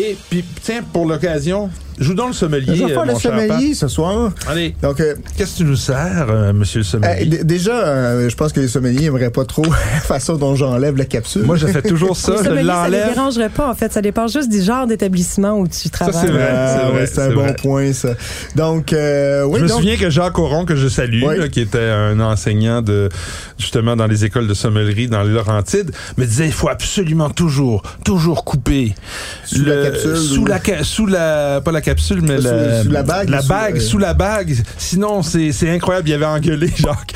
puis, 0.29 0.43
tiens, 0.61 0.81
pour 0.93 1.05
l'occasion, 1.05 1.69
joue 1.99 2.13
donc 2.13 2.27
le 2.29 2.33
je 2.33 2.37
sommelier, 2.39 2.73
vais 2.73 2.83
euh, 2.85 2.87
faire 2.89 3.05
le 3.05 3.13
mon 3.13 3.19
cher 3.19 3.31
sommelier 3.39 3.73
ce 3.75 3.87
soir. 3.87 4.31
Allez, 4.47 4.75
donc 4.81 4.99
euh, 4.99 5.15
qu'est-ce 5.37 5.53
que 5.53 5.57
tu 5.59 5.63
nous 5.65 5.75
sers, 5.75 6.25
euh, 6.29 6.51
monsieur 6.53 6.79
le 6.79 6.85
euh, 6.85 6.89
sommelier? 6.89 7.43
déjà 7.43 7.73
euh, 7.73 8.29
je 8.29 8.35
pense 8.35 8.53
que 8.53 8.59
les 8.59 8.67
sommeliers 8.67 9.05
aimeraient 9.05 9.29
pas 9.29 9.45
trop 9.45 9.63
la 9.93 9.99
façon 10.01 10.35
dont 10.37 10.55
j'enlève 10.55 10.97
la 10.97 11.05
capsule 11.05 11.43
Moi, 11.43 11.57
je 11.57 11.67
fais 11.67 11.81
toujours 11.81 12.17
ça, 12.17 12.33
je 12.39 12.43
sommeliers, 12.45 12.65
ça 12.67 12.83
l'enlève. 12.85 13.13
dérangerait 13.13 13.49
pas, 13.49 13.69
en 13.69 13.75
fait. 13.75 13.91
Ça 13.93 14.01
dépend 14.01 14.27
juste 14.27 14.49
du 14.49 14.61
genre 14.61 14.87
d'établissement 14.87 15.59
où 15.59 15.67
tu 15.67 15.89
travailles. 15.89 16.15
c'est 16.25 16.31
vrai. 16.31 16.49
Ah, 16.51 16.75
c'est 16.79 16.85
vrai, 16.91 16.99
ouais, 17.01 17.05
c'est 17.07 17.21
un 17.21 17.33
bon 17.33 17.41
vrai. 17.41 17.55
point, 17.61 17.93
ça. 17.93 18.09
Donc, 18.55 18.93
euh, 18.93 19.43
oui, 19.45 19.59
Je 19.59 19.63
me 19.65 19.69
donc, 19.69 19.77
souviens 19.81 19.97
que 19.97 20.09
Jacques 20.09 20.39
Auron, 20.39 20.65
que 20.65 20.75
je 20.75 20.87
salue, 20.87 21.23
Oui. 21.23 21.37
là, 21.37 21.49
qui 21.49 21.59
était 21.59 21.77
un 21.89 22.19
enseignant 22.19 22.81
de 22.81 23.09
justement 23.59 23.95
dans 23.95 24.07
les 24.07 24.25
écoles 24.25 24.47
de 24.47 24.53
sommellerie 24.55 25.07
dans 25.07 25.21
les 25.23 25.31
Laurentides, 25.33 25.91
me 26.17 26.25
disait 26.25 26.47
il 26.47 26.51
faut 26.53 26.69
absolument 26.69 27.29
toujours, 27.29 27.83
toujours 28.03 28.43
couper 28.43 28.95
Sous 29.45 29.63
la 29.65 29.83
capsule 29.83 30.10
sous 30.15 30.41
ou- 30.41 30.45
la 30.45 30.59
sous 30.83 31.05
la 31.07 31.61
pas 31.63 31.71
la 31.71 31.81
capsule 31.81 32.21
mais 32.21 32.37
Sous- 32.37 32.43
la, 32.43 32.83
sous 32.83 32.91
la 32.91 33.03
bague, 33.03 33.29
la 33.29 33.41
sous- 33.41 33.47
bague 33.47 33.77
euh, 33.77 33.79
sous 33.79 33.97
la 33.97 34.13
bague. 34.13 34.55
Sinon 34.77 35.23
c'est 35.23 35.51
c'est 35.51 35.69
incroyable. 35.69 36.09
Il 36.09 36.13
avait 36.13 36.25
engueulé 36.25 36.67
Jacques 36.75 37.13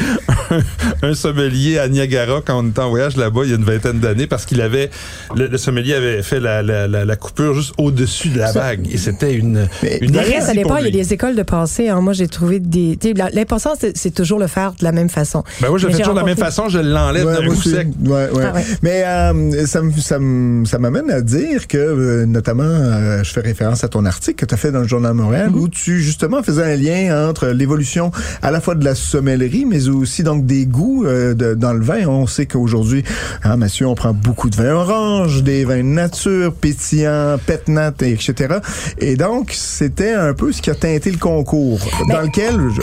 un, 0.51 1.09
un 1.09 1.13
sommelier 1.15 1.77
à 1.79 1.87
Niagara 1.87 2.41
quand 2.45 2.59
on 2.63 2.67
était 2.69 2.79
en 2.81 2.89
voyage 2.89 3.17
là-bas 3.17 3.41
il 3.43 3.49
y 3.49 3.53
a 3.53 3.55
une 3.57 3.63
vingtaine 3.63 3.99
d'années 3.99 4.27
parce 4.27 4.45
qu'il 4.45 4.61
avait 4.61 4.89
le, 5.35 5.47
le 5.47 5.57
sommelier 5.57 5.93
avait 5.95 6.21
fait 6.23 6.39
la, 6.39 6.61
la, 6.61 6.87
la, 6.87 7.05
la 7.05 7.15
coupure 7.15 7.53
juste 7.55 7.73
au-dessus 7.77 8.29
de 8.29 8.39
la 8.39 8.53
bague 8.53 8.87
et 8.91 8.97
c'était 8.97 9.33
une 9.33 9.67
Mais- 9.83 9.97
une 10.01 10.11
Mais 10.11 10.41
ça 10.41 10.53
dépend. 10.53 10.77
Il 10.77 10.85
y 10.85 10.87
a 10.87 10.91
des 10.91 11.13
écoles 11.13 11.35
de 11.35 11.43
pensée. 11.43 11.89
hein. 11.89 12.01
Moi, 12.01 12.13
j'ai 12.13 12.27
trouvé 12.27 12.59
des. 12.59 12.97
tu 12.99 13.09
sais, 13.09 13.13
la- 13.13 13.29
L'important, 13.31 13.73
c'est 13.79 13.95
c'est 13.97 14.11
toujours 14.11 14.39
le 14.39 14.47
faire 14.47 14.73
de 14.79 14.83
la 14.83 14.91
même 14.91 15.09
façon. 15.09 15.43
Ben 15.61 15.69
moi, 15.69 15.77
je 15.77 15.83
le 15.85 15.89
Mais 15.91 15.97
fais 15.97 16.03
toujours 16.03 16.13
de 16.15 16.19
la 16.19 16.25
même 16.25 16.37
façon, 16.37 16.69
je 16.69 16.79
l'enlève 16.79 17.25
Ouais, 17.25 17.33
d'un 17.39 17.47
coup 17.47 17.55
sec. 17.61 17.87
Ouais, 18.05 18.29
ouais. 18.31 18.43
Ah 18.45 18.53
ouais. 18.53 18.63
Mais 18.81 19.03
euh, 19.05 19.65
ça, 19.65 19.81
me- 19.81 19.91
ça, 19.99 20.19
me- 20.19 20.65
ça 20.65 20.77
m'amène 20.79 21.09
à 21.09 21.21
dire 21.21 21.67
que, 21.67 21.77
euh, 21.77 22.25
notamment, 22.25 22.63
euh, 22.85 23.23
je 23.23 23.31
fais 23.31 23.41
référence 23.41 23.83
à 23.83 23.87
ton 23.87 24.05
article 24.05 24.35
que 24.35 24.45
tu 24.45 24.53
as 24.53 24.57
fait 24.57 24.71
dans 24.71 24.79
le 24.81 24.87
Journal 24.87 25.13
Montréal, 25.13 25.49
Mm-hmm. 25.51 25.59
où 25.59 25.67
tu, 25.67 26.01
justement, 26.01 26.41
faisais 26.43 26.63
un 26.63 26.75
lien 26.75 27.29
entre 27.29 27.47
l'évolution 27.47 28.11
à 28.41 28.51
la 28.51 28.61
fois 28.61 28.75
de 28.75 28.83
la 28.85 28.95
sommellerie, 28.95 29.65
mais 29.65 29.87
aussi 29.89 30.23
donc 30.23 30.45
des 30.45 30.65
goûts 30.65 31.05
euh, 31.05 31.33
de- 31.33 31.53
dans 31.53 31.73
le 31.73 31.83
vin. 31.83 32.05
On 32.07 32.25
sait 32.27 32.45
qu'aujourd'hui, 32.45 33.03
hein, 33.43 33.57
monsieur, 33.57 33.87
on 33.87 33.95
prend 33.95 34.13
beaucoup 34.13 34.49
de 34.49 34.55
vins 34.55 34.73
orange, 34.73 35.43
des 35.43 35.65
vins 35.65 35.77
de 35.77 35.81
nature, 35.83 36.53
pétillants, 36.53 37.37
pétnat, 37.45 37.93
etc. 38.01 38.55
Et 38.99 39.15
donc, 39.15 39.51
c'était 39.53 40.13
un 40.13 40.33
peu 40.33 40.51
ce 40.51 40.61
qui 40.61 40.69
a 40.69 40.75
teinté 40.75 41.11
le 41.11 41.17
concours, 41.17 41.79
dans 42.09 42.21
lequel, 42.21 42.55
je- 42.75 42.81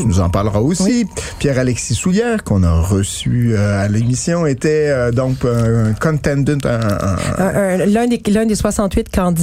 tu 0.00 0.06
nous 0.06 0.20
en 0.20 0.30
parleras 0.30 0.60
aussi, 0.60 1.06
Pierre-Alexis 1.38 1.94
Soulière, 1.94 2.44
qu'on 2.44 2.62
a 2.62 2.72
reçu 2.80 3.52
euh, 3.54 3.84
à 3.84 3.88
l'émission, 3.88 4.46
était 4.46 5.10
donc 5.12 5.44
un, 5.44 5.86
un 5.86 5.92
contendant, 5.94 6.54
un- 6.64 6.70
un- 6.70 7.16
Un- 7.38 7.54
un- 7.80 7.86
L'un 7.86 8.06
des, 8.06 8.20
l'un 8.28 8.46
des 8.46 8.54
68 8.54 9.08
candidats. 9.14 9.33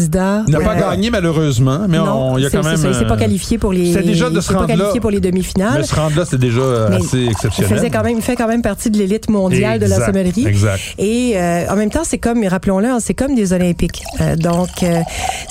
Il 0.47 0.53
n'a 0.53 0.59
pas 0.59 0.75
euh, 0.75 0.79
gagné 0.91 1.09
malheureusement, 1.09 1.81
mais 1.87 1.97
non, 1.97 2.31
on, 2.33 2.37
il 2.37 2.43
y 2.43 2.45
a 2.45 2.49
c'est- 2.49 2.57
quand 2.57 2.63
même. 2.63 2.75
c'est 2.77 2.83
ça, 2.83 2.87
il 2.89 2.95
s'est 2.95 3.05
pas 3.05 3.13
euh, 3.13 3.17
qualifié 3.17 3.57
pour 3.57 3.73
les. 3.73 3.93
c'était 3.93 4.03
déjà 4.07 4.29
de 4.29 4.35
il 4.35 4.41
se 4.41 4.47
s'est 4.47 4.53
pas 4.53 4.59
rendre 4.61 4.71
là. 4.71 4.77
qualifié 4.77 4.99
pour 5.01 5.11
les 5.11 5.19
demi-finales. 5.19 5.79
Mais 5.79 5.83
se 5.85 5.95
rendre 5.95 6.17
là, 6.17 6.25
c'était 6.25 6.37
déjà 6.37 6.61
euh, 6.61 6.87
Mais 6.89 6.95
assez 6.97 7.17
Il 7.19 7.29
exceptionnel. 7.31 7.75
faisait 7.77 7.89
quand 7.89 8.03
même, 8.03 8.17
il 8.17 8.21
fait 8.23 8.35
quand 8.35 8.47
même 8.47 8.61
partie 8.61 8.89
de 8.89 8.97
l'élite 8.97 9.29
mondiale 9.29 9.79
de 9.79 9.85
la 9.85 10.05
sommellerie. 10.05 10.45
Exact. 10.47 10.79
Et 10.97 11.33
euh, 11.35 11.65
en 11.69 11.75
même 11.75 11.89
temps, 11.89 12.03
c'est 12.03 12.17
comme, 12.19 12.43
rappelons-le, 12.45 12.87
hein, 12.87 12.97
c'est 12.99 13.13
comme 13.13 13.35
des 13.35 13.53
Olympiques. 13.53 14.03
Euh, 14.21 14.35
donc, 14.35 14.69
euh, 14.83 14.99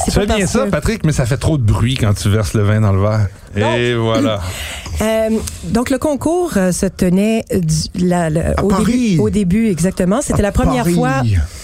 c'est 0.05 0.15
pas 0.15 0.27
bien 0.37 0.47
ça, 0.47 0.67
Patrick, 0.67 1.05
mais 1.05 1.13
ça 1.13 1.27
fait 1.27 1.37
trop 1.37 1.59
de 1.59 1.63
bruit 1.63 1.97
quand 1.97 2.15
tu 2.15 2.29
verses 2.29 2.55
le 2.55 2.63
vin 2.63 2.81
dans 2.81 2.93
le 2.93 3.01
verre. 3.01 3.27
Et 3.57 3.95
voilà. 3.99 4.41
Euh, 5.03 5.31
donc 5.65 5.89
le 5.91 5.97
concours 5.99 6.53
euh, 6.57 6.73
se 6.73 6.85
tenait 6.87 7.45
du- 7.51 8.05
la- 8.07 8.29
la- 8.29 8.51
À 8.59 8.63
au, 8.65 8.69
Paris. 8.69 8.85
début, 9.13 9.19
au 9.21 9.31
début 9.31 9.69
exactement. 9.71 10.21
C'était 10.21 10.43
la 10.43 10.53
première 10.53 10.85
Paris. 10.85 10.95
fois 10.95 11.23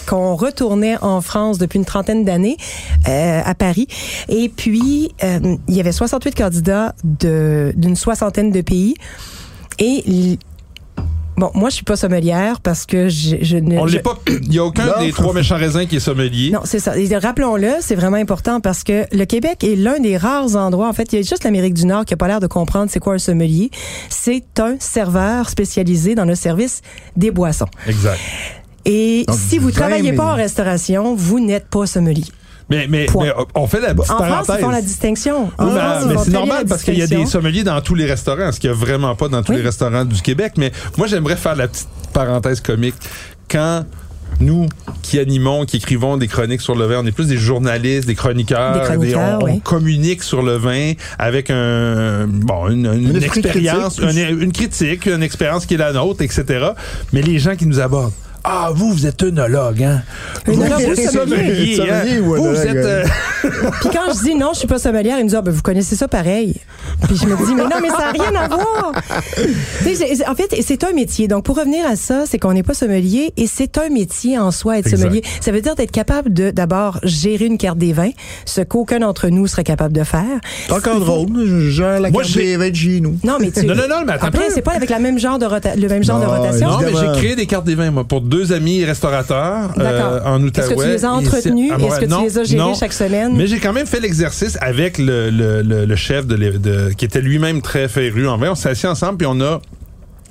qu'on 0.08 0.34
retournait 0.36 0.96
en 1.02 1.20
France 1.20 1.58
depuis 1.58 1.78
une 1.78 1.84
trentaine 1.84 2.24
d'années 2.24 2.56
euh, 3.08 3.40
à 3.44 3.54
Paris. 3.54 3.88
Et 4.28 4.48
puis 4.48 5.12
euh, 5.22 5.56
il 5.68 5.74
y 5.74 5.80
avait 5.80 5.92
68 5.92 6.34
candidats 6.34 6.94
d'une 7.04 7.96
soixantaine 7.96 8.50
de 8.52 8.60
pays. 8.62 8.94
Et 9.78 10.38
bon, 11.36 11.50
moi 11.54 11.70
je 11.70 11.76
suis 11.76 11.84
pas 11.84 11.96
sommelière 11.96 12.60
parce 12.60 12.86
que 12.86 13.08
je, 13.08 13.36
je 13.40 13.56
ne. 13.56 13.78
On 13.78 13.86
je- 13.86 13.96
l'est 13.96 14.02
pas. 14.02 14.18
Il 14.42 14.48
n'y 14.50 14.58
a 14.58 14.64
aucun 14.64 14.86
Non. 14.86 14.92
des 15.00 15.12
trois 15.12 15.32
méchants 15.34 15.56
raisins 15.56 15.86
qui 15.86 15.96
est 15.96 16.00
sommelier. 16.00 16.50
non, 16.50 16.60
c'est 16.64 16.78
ça. 16.78 16.92
Rappelons-le, 17.20 17.70
c'est 17.80 17.94
vraiment 17.94 18.16
important 18.16 18.60
parce 18.60 18.82
que 18.84 19.04
le 19.14 19.24
Québec 19.24 19.64
est 19.64 19.76
l'un 19.76 19.98
des 20.00 20.16
rares 20.16 20.56
endroits. 20.56 20.88
En 20.88 20.92
fait, 20.92 21.12
il 21.12 21.16
y 21.16 21.18
a 21.18 21.22
juste 21.22 21.44
l'Amérique 21.44 21.74
du 21.74 21.86
Nord 21.86 22.04
qui 22.04 22.14
a 22.14 22.16
pas 22.16 22.28
l'air 22.28 22.40
de 22.40 22.46
comprendre 22.46 22.90
c'est 22.90 23.00
quoi 23.00 23.14
un 23.14 23.18
sommelier. 23.18 23.70
C'est 24.08 24.60
un 24.60 24.76
serveur 24.78 25.48
spécialisé 25.48 26.14
dans 26.14 26.24
le 26.24 26.34
service 26.34 26.80
des 27.16 27.30
boissons. 27.30 27.66
Exact. 27.86 28.18
Et 28.84 29.24
Donc, 29.26 29.36
si 29.36 29.58
vous 29.58 29.72
travaillez 29.72 30.12
mais- 30.12 30.16
pas 30.16 30.32
en 30.32 30.36
restauration, 30.36 31.14
vous 31.16 31.40
n'êtes 31.40 31.66
pas 31.66 31.86
sommelier. 31.86 32.24
Mais, 32.68 32.86
mais, 32.88 33.06
mais 33.20 33.32
on 33.54 33.66
fait 33.68 33.80
la 33.80 33.94
petite 33.94 34.10
En 34.10 34.16
France, 34.16 34.28
parenthèse. 34.28 34.56
ils 34.58 34.62
font 34.64 34.70
la 34.70 34.82
distinction. 34.82 35.50
Mais, 35.58 35.66
France, 35.78 36.04
mais 36.08 36.14
c'est 36.24 36.30
normal 36.32 36.64
parce 36.68 36.82
qu'il 36.82 36.98
y 36.98 37.02
a 37.02 37.06
des 37.06 37.24
sommeliers 37.26 37.62
dans 37.64 37.80
tous 37.80 37.94
les 37.94 38.06
restaurants, 38.06 38.50
ce 38.50 38.58
qu'il 38.58 38.70
n'y 38.70 38.76
a 38.76 38.78
vraiment 38.78 39.14
pas 39.14 39.28
dans 39.28 39.42
tous 39.42 39.52
Oui. 39.52 39.58
les 39.58 39.64
restaurants 39.64 40.04
du 40.04 40.20
Québec. 40.20 40.54
Mais 40.56 40.72
moi, 40.98 41.06
j'aimerais 41.06 41.36
faire 41.36 41.54
la 41.54 41.68
petite 41.68 41.88
parenthèse 42.12 42.60
comique. 42.60 42.94
Quand 43.48 43.84
nous, 44.40 44.66
qui 45.02 45.20
animons, 45.20 45.64
qui 45.64 45.76
écrivons 45.76 46.16
des 46.16 46.26
chroniques 46.26 46.60
sur 46.60 46.74
le 46.74 46.86
vin, 46.86 47.00
on 47.02 47.06
est 47.06 47.12
plus 47.12 47.28
des 47.28 47.38
journalistes, 47.38 48.06
des 48.08 48.16
chroniqueurs, 48.16 48.80
Des 48.80 48.80
chroniqueurs, 48.80 49.38
on, 49.40 49.44
on 49.44 49.46
oui. 49.46 49.60
communique 49.60 50.22
sur 50.24 50.42
le 50.42 50.56
vin 50.56 50.92
avec 51.18 51.48
un 51.50 52.26
bon 52.26 52.68
une, 52.68 53.16
expérience, 53.22 53.96
critique. 54.00 54.28
une, 54.30 54.42
une 54.42 54.52
critique, 54.52 55.06
une 55.06 55.22
expérience 55.22 55.64
qui 55.66 55.74
est 55.74 55.78
la 55.78 55.92
nôtre, 55.92 56.22
etc. 56.22 56.66
Mais 57.12 57.22
les 57.22 57.38
gens 57.38 57.54
qui 57.54 57.66
nous 57.66 57.78
abordent. 57.78 58.12
Ah, 58.48 58.70
vous, 58.72 58.92
vous 58.92 59.06
êtes 59.06 59.20
œnologue, 59.24 59.82
hein? 59.82 60.02
Vous 60.46 60.62
êtes 60.62 61.10
sommelier? 61.10 61.76
sommelier, 61.76 61.80
hein? 61.90 62.00
Sommelier 62.02 62.20
ou 62.20 62.24
Vous, 62.36 62.44
vous 62.44 62.54
œnologue, 62.56 62.76
êtes... 62.76 62.86
euh, 62.86 63.04
Puis 63.80 63.90
quand 63.92 64.12
je 64.14 64.22
dis 64.24 64.34
non, 64.34 64.50
je 64.52 64.58
suis 64.60 64.68
pas 64.68 64.78
sommelière, 64.78 65.18
ils 65.18 65.24
me 65.24 65.28
disent, 65.28 65.36
ah, 65.38 65.42
ben, 65.42 65.52
vous 65.52 65.62
connaissez 65.62 65.96
ça 65.96 66.08
pareil. 66.08 66.54
Puis 67.06 67.16
je 67.16 67.26
me 67.26 67.36
dis, 67.46 67.54
mais 67.54 67.62
non, 67.64 67.80
mais 67.82 67.88
ça 67.88 67.98
n'a 67.98 68.10
rien 68.12 68.34
à 68.40 68.48
voir. 68.48 68.92
En 70.28 70.34
fait, 70.34 70.62
c'est 70.62 70.84
un 70.84 70.92
métier. 70.92 71.28
Donc, 71.28 71.44
pour 71.44 71.56
revenir 71.56 71.86
à 71.86 71.96
ça, 71.96 72.24
c'est 72.26 72.38
qu'on 72.38 72.52
n'est 72.52 72.62
pas 72.62 72.74
sommelier 72.74 73.32
et 73.36 73.46
c'est 73.46 73.78
un 73.78 73.88
métier 73.88 74.38
en 74.38 74.50
soi, 74.50 74.78
être 74.78 74.86
Exact. 74.88 75.02
sommelier. 75.02 75.22
Ça 75.40 75.52
veut 75.52 75.60
dire 75.60 75.74
d'être 75.74 75.90
capable 75.90 76.32
de, 76.32 76.50
d'abord, 76.50 76.98
gérer 77.02 77.46
une 77.46 77.58
carte 77.58 77.78
des 77.78 77.92
vins, 77.92 78.10
ce 78.44 78.60
qu'aucun 78.60 79.00
d'entre 79.00 79.28
nous 79.28 79.46
serait 79.46 79.64
capable 79.64 79.94
de 79.94 80.04
faire. 80.04 80.22
C'est 80.66 80.72
encore 80.72 81.00
drôle. 81.00 81.26
Je 81.46 81.70
gère 81.70 82.00
la 82.00 82.10
Moi, 82.10 82.22
carte 82.22 82.34
j'ai- 82.34 82.42
des 82.44 82.56
vins 82.56 82.70
de 82.70 82.74
chez 82.76 83.00
nous. 83.00 83.16
Non, 83.24 83.36
mais 83.40 83.50
tu. 83.50 83.64
Non, 83.66 83.74
non, 83.74 83.82
non, 83.88 83.96
mais 84.06 84.12
attends 84.14 84.26
Après, 84.26 84.50
c'est 84.50 84.62
pas 84.62 84.72
avec 84.72 84.90
la 84.90 84.98
même 84.98 85.18
genre 85.18 85.38
de 85.38 85.46
rota- 85.46 85.76
le 85.76 85.88
même 85.88 86.02
genre 86.04 86.20
de 86.20 86.24
Non, 86.26 86.30
rotation. 86.30 86.68
Non, 86.70 86.78
mais 86.80 86.92
j'ai 86.92 87.18
créé 87.20 87.36
des 87.36 87.46
cartes 87.46 87.64
des 87.64 87.74
vins, 87.74 87.90
moi, 87.90 88.04
pour 88.04 88.20
deux 88.20 88.52
amis 88.52 88.84
restaurateurs 88.84 89.70
euh, 89.78 89.82
D'accord. 89.82 90.26
en 90.26 90.42
Outaouais. 90.42 90.66
Est-ce 90.66 90.74
que 90.74 90.82
tu 90.82 90.88
les 90.88 91.04
as 91.04 91.12
entretenus? 91.12 91.72
Est-ce 91.72 92.00
que 92.00 92.04
tu 92.06 92.22
les 92.24 92.38
as 92.38 92.44
gérés 92.44 92.62
non. 92.62 92.74
chaque 92.74 92.92
semaine? 92.92 93.35
Mais 93.36 93.46
j'ai 93.46 93.58
quand 93.58 93.72
même 93.72 93.86
fait 93.86 94.00
l'exercice 94.00 94.56
avec 94.60 94.98
le, 94.98 95.30
le, 95.30 95.62
le, 95.62 95.84
le 95.84 95.96
chef 95.96 96.26
de, 96.26 96.92
qui 96.96 97.04
était 97.04 97.20
lui-même 97.20 97.62
très 97.62 97.88
féru 97.88 98.26
en 98.28 98.36
vin. 98.38 98.50
On 98.52 98.54
s'est 98.54 98.70
assis 98.70 98.86
ensemble 98.86 99.18
puis 99.18 99.26
on 99.26 99.40
a 99.40 99.60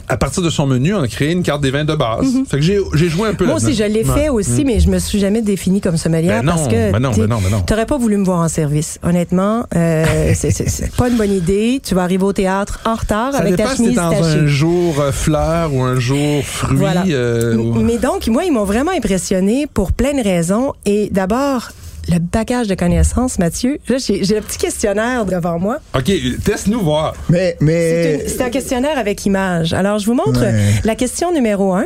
à 0.08 0.18
partir 0.18 0.44
de 0.44 0.52
son 0.52 0.68
menu, 0.68 0.94
on 0.94 1.02
a 1.02 1.08
créé 1.08 1.32
une 1.32 1.42
carte 1.42 1.62
des 1.62 1.72
vins 1.72 1.84
de 1.84 1.96
base. 1.96 2.28
Fait 2.48 2.58
que 2.58 2.62
j'ai 2.64 3.10
joué 3.10 3.28
un 3.30 3.34
peu 3.34 3.46
Mhm. 3.46 3.50
Moi 3.50 3.58
aussi, 3.58 3.74
je 3.74 3.84
l'ai 3.86 4.04
fait 4.04 4.30
aussi, 4.30 4.64
mais 4.64 4.80
je 4.80 4.88
me 4.88 5.00
suis 5.00 5.18
jamais 5.20 5.42
définie 5.42 5.82
comme 5.82 5.98
sommelière 5.98 6.44
Ben 6.44 6.46
non, 6.46 6.52
parce 6.52 6.68
que 6.68 6.92
ben 6.92 7.00
non, 7.00 7.10
ben 7.10 7.26
non, 7.28 7.40
ben 7.42 7.50
non. 7.50 7.62
t'aurais 7.62 7.88
pas 7.88 7.98
voulu 7.98 8.18
me 8.18 8.24
voir 8.24 8.40
en 8.42 8.48
service. 8.48 9.00
Honnêtement, 9.02 9.66
euh, 9.76 10.06
c'est- 10.36 10.96
pas 10.96 11.10
une 11.10 11.18
bonne 11.18 11.32
idée. 11.34 11.82
Tu 11.84 11.96
vas 11.96 12.04
arriver 12.04 12.24
au 12.24 12.34
théâtre 12.34 12.82
en 12.86 12.94
retard 12.94 13.32
Ça 13.32 13.40
avec 13.40 13.56
ta 13.56 13.70
si 13.72 13.78
chemise 13.78 13.96
dans 13.96 14.12
tachée. 14.12 14.22
un 14.42 14.46
jour 14.46 15.00
euh, 15.02 15.12
fleur 15.12 15.74
ou 15.74 15.82
un 15.82 16.00
jour 16.00 16.44
fruit. 16.46 16.78
Voilà. 16.78 17.04
euh, 17.10 17.56
ou- 17.58 17.74
Mais 17.80 17.98
donc, 17.98 18.28
moi, 18.28 18.44
ils 18.46 18.52
m'ont 18.52 18.64
vraiment 18.64 18.92
impressionné 18.92 19.66
pour 19.74 19.92
plein 19.92 20.14
de 20.14 20.24
raisons. 20.24 20.74
Et 20.86 21.10
d'abord, 21.12 21.70
le 22.10 22.20
bagage 22.20 22.68
de 22.68 22.76
connaissances, 22.76 23.40
Mathieu. 23.40 23.78
Là, 23.88 23.98
j'ai 23.98 24.24
j'ai 24.24 24.36
le 24.36 24.42
petit 24.42 24.58
questionnaire 24.58 25.26
devant 25.26 25.60
moi. 25.60 25.78
OK, 25.96 26.12
teste-nous 26.44 26.82
voir. 26.82 27.16
Mais, 27.30 27.56
C'est 27.60 27.66
mais. 27.66 28.28
c'est 28.28 28.42
un 28.42 28.50
questionnaire 28.50 28.98
avec 28.98 29.26
image. 29.26 29.74
Alors, 29.74 30.00
je 30.00 30.06
vous 30.06 30.14
montre 30.14 30.44
la 30.84 30.96
question 30.96 31.34
numéro 31.34 31.74
un. 31.74 31.86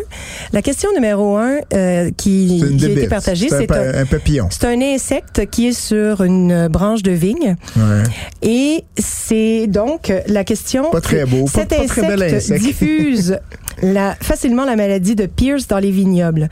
La 0.54 0.62
question 0.62 0.90
numéro 0.94 1.38
un 1.38 1.58
euh, 1.74 2.12
qui, 2.18 2.64
qui 2.78 2.86
a 2.86 2.90
été 2.90 3.08
partagée, 3.08 3.48
C'est 3.50 3.72
un, 3.72 3.76
un, 3.76 4.02
un 4.02 4.06
papillon. 4.06 4.48
c'est 4.52 4.66
un 4.66 4.82
insecte 4.82 5.50
qui 5.50 5.68
est 5.70 5.74
sur 5.80 6.22
une 6.24 6.68
branche 6.68 7.04
de 7.04 7.12
vigne. 7.12 7.56
Ouais. 7.78 8.04
Et 8.42 8.84
c'est 8.98 9.68
donc 9.68 10.12
la 10.28 10.44
question. 10.44 10.90
Pas 10.92 11.02
très 11.02 11.26
beau, 11.26 11.46
pas- 11.46 11.52
Cet 11.62 11.70
pas 11.70 11.86
très 11.86 12.02
bel 12.08 12.24
insecte. 12.36 12.62
diffuse 12.62 13.38
la, 13.82 14.16
facilement 14.22 14.66
la 14.66 14.76
maladie 14.76 15.16
de 15.16 15.26
Pierce 15.26 15.68
dans 15.68 15.80
les 15.80 15.92
vignobles. 15.92 16.50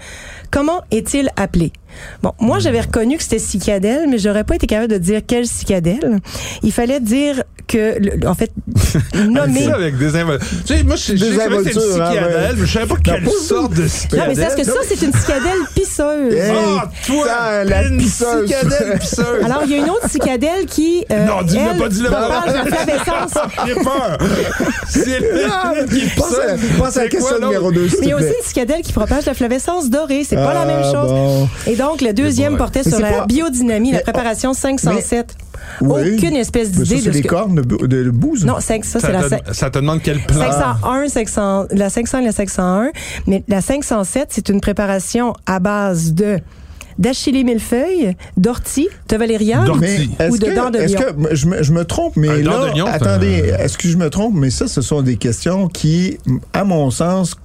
Comment 0.52 0.82
est-il 0.92 1.30
appelé? 1.36 1.72
Bon, 2.22 2.32
moi, 2.40 2.60
j'avais 2.60 2.82
reconnu 2.82 3.18
que 3.18 3.24
c'était 3.24 3.40
cicadelle, 3.40 4.08
mais 4.10 4.18
j'aurais 4.20 4.44
pas 4.44 4.56
été 4.56 4.68
capable 4.68 4.92
de 4.94 4.98
dire 4.98 5.22
quelle 5.26 5.48
cicadelle. 5.48 6.20
Il 6.64 6.72
fallait 6.72 7.00
dire 7.00 7.44
que, 7.68 7.98
le- 8.00 8.28
en 8.28 8.34
fait, 8.36 8.52
nommer. 9.16 9.64
Ça 9.66 9.76
avec 9.76 9.98
des 9.98 10.12
invol- 10.14 10.40
Tu 10.66 10.76
sais, 10.78 10.84
moi, 10.84 10.96
je 10.96 11.16
je 11.16 11.26
savais 11.26 11.58
que 11.58 11.64
c'était 11.64 11.76
une 11.76 11.92
cicadelle, 11.92 12.56
mais 12.58 12.66
je 12.66 12.72
savais 12.74 12.86
pas 12.86 12.96
quelle 13.04 13.28
sorte 13.30 13.74
de 13.74 13.82
Non, 13.84 13.88
cicadelle. 13.90 14.26
mais 14.30 14.36
c'est 14.36 14.42
parce 14.42 14.56
que 14.56 14.64
ça, 14.64 14.72
c'est 14.88 15.02
une 15.06 15.12
cicadelle 15.14 15.58
pisseuse. 15.76 16.34
Hey, 16.34 16.52
Ah, 16.80 16.92
toi, 17.06 17.26
ça, 17.28 17.64
la 17.66 17.84
une 17.88 17.98
pisseuse. 17.98 18.48
cicadelle 18.48 19.00
pisseuse. 19.00 19.44
Alors, 19.46 19.62
il 19.66 19.72
y 19.72 19.76
a 19.76 19.78
une 19.80 19.90
autre 19.90 20.10
cicadelle 20.10 20.66
qui, 20.66 21.04
euh, 21.12 21.26
Non, 21.26 21.42
dis-le 21.42 21.78
pas, 21.80 21.90
dis-le 21.90 22.10
pas. 22.10 22.30
propage 22.30 22.54
la 22.54 22.66
flavescence. 22.66 23.44
J'ai 23.66 23.74
peur. 23.76 24.18
C'est 24.88 25.20
le 25.20 25.86
qui 25.88 26.06
Pense 26.16 26.36
pense 26.78 26.98
à 26.98 27.08
question 27.18 27.38
quoi, 27.38 27.40
l'autre? 27.40 27.48
numéro 27.48 27.72
2, 27.72 27.90
s'il 27.90 28.00
Mais 28.00 28.06
il 28.06 28.10
y 28.10 28.14
a 28.14 28.16
aussi 28.16 28.26
une 28.28 28.44
cicadelle 28.46 28.82
qui 28.82 28.94
propage 28.94 29.26
la 29.26 29.34
flavescence 29.34 29.90
dorée. 29.90 30.24
C'est 30.24 30.36
pas 30.36 30.54
la 30.54 30.66
même 30.66 30.82
Ah, 30.84 30.92
chose. 30.92 31.10
bon. 31.12 31.50
Et 31.68 31.76
donc, 31.76 32.02
le 32.02 32.14
deuxième 32.14 32.54
bon, 32.54 32.58
portait 32.60 32.82
Mais 32.86 32.92
sur 32.92 33.00
la 33.00 33.12
pas- 33.12 33.26
biodynamie, 33.26 33.92
la 33.92 34.00
préparation 34.02 34.54
507. 34.54 35.36
Oui. 35.82 36.16
Aucune 36.16 36.36
espèce 36.36 36.72
d'idée 36.72 36.98
c'est 37.00 37.08
de 37.08 37.12
ce 37.12 37.18
les 37.18 37.22
que... 37.24 37.28
cornes 37.28 37.56
de, 37.56 37.62
bou- 37.62 37.88
de 37.88 38.10
bouse. 38.10 38.46
Non, 38.46 38.60
ça, 38.60 38.76
Ça 38.84 39.00
c'est 39.00 39.12
la 39.12 39.24
te, 39.30 39.54
ça 39.54 39.70
te 39.70 39.80
demande 39.80 40.02
quel 40.02 40.20
plan? 40.24 40.40
501, 40.40 41.08
500, 41.10 41.66
la 41.72 41.90
500 41.90 42.20
et 42.20 42.26
la 42.26 42.32
501. 42.32 42.92
Mais 43.28 43.44
la 43.48 43.62
507, 43.62 44.28
c'est 44.32 44.50
une 44.50 44.62
préparation 44.62 45.34
à 45.46 45.60
base 45.60 46.14
de 46.14 46.40
d'achillée 46.98 47.44
millefeuille, 47.44 48.16
d'ortie, 48.38 48.90
de 49.10 49.16
est-ce 49.16 50.32
ou 50.32 50.38
de 50.38 50.46
que, 50.46 50.56
dents 50.56 50.70
de 50.70 50.80
est-ce 50.80 50.96
que 50.96 51.36
je 51.36 51.46
me, 51.48 51.64
je 51.64 51.72
me 51.72 51.86
trompe, 51.86 52.16
mais 52.16 52.30
Un 52.30 52.42
là, 52.42 52.74
lion, 52.76 52.86
attendez, 52.86 53.54
est-ce 53.60 53.78
que 53.78 53.88
je 53.88 53.98
me 53.98 54.10
trompe, 54.10 54.34
mais 54.36 54.50
ça, 54.50 54.68
ce 54.68 54.82
sont 54.82 55.02
des 55.02 55.18
questions 55.18 55.68
qui, 55.68 56.18
à 56.54 56.64
mon 56.64 56.90
sens, 56.92 57.36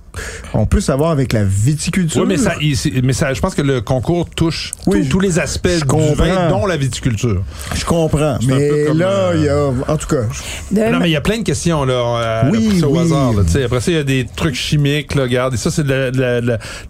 on 0.54 0.66
peut 0.66 0.80
savoir 0.80 1.10
avec 1.10 1.32
la 1.32 1.44
viticulture. 1.44 2.22
Oui, 2.22 2.28
mais 2.28 2.36
ça, 2.36 2.54
il- 2.60 2.76
c'est- 2.76 3.02
mais 3.02 3.12
ça, 3.12 3.32
je 3.34 3.40
pense 3.40 3.54
que 3.54 3.62
le 3.62 3.80
concours 3.80 4.28
touche 4.30 4.72
Oui, 4.86 4.98
tous- 5.00 5.04
je- 5.04 5.10
tous 5.10 5.20
les 5.20 5.38
aspects 5.38 5.68
du 5.68 5.84
comprends. 5.84 6.24
vin, 6.24 6.48
dont 6.50 6.66
la 6.66 6.76
viticulture. 6.76 7.42
Je 7.74 7.84
comprends, 7.84 8.36
mais 8.46 8.84
comme, 8.86 8.98
là, 8.98 9.06
euh, 9.08 9.32
il 9.36 9.44
y 9.44 9.48
a, 9.48 9.92
en 9.92 9.96
tout 9.96 10.06
cas, 10.08 10.22
De- 10.70 10.90
Non, 10.92 10.98
mais 11.00 11.08
il 11.08 11.12
y 11.12 11.16
a 11.16 11.20
plein 11.20 11.38
de 11.38 11.42
questions, 11.42 11.84
là. 11.84 11.92
euh, 11.94 12.42
Oui, 12.50 12.68
pris 12.68 12.80
ça 12.80 12.88
au 12.88 12.92
oui. 12.92 13.00
hasard, 13.00 13.32
là, 13.34 13.42
tu 13.44 13.50
sais. 13.52 13.64
Après 13.64 13.80
ça, 13.80 13.90
il 13.90 13.94
y 13.96 14.00
a 14.00 14.04
des 14.04 14.26
trucs 14.36 14.54
chimiques, 14.54 15.14
là, 15.14 15.22
regarde. 15.22 15.54
Et 15.54 15.56
ça, 15.56 15.70
c'est 15.70 15.84
de 15.86 16.10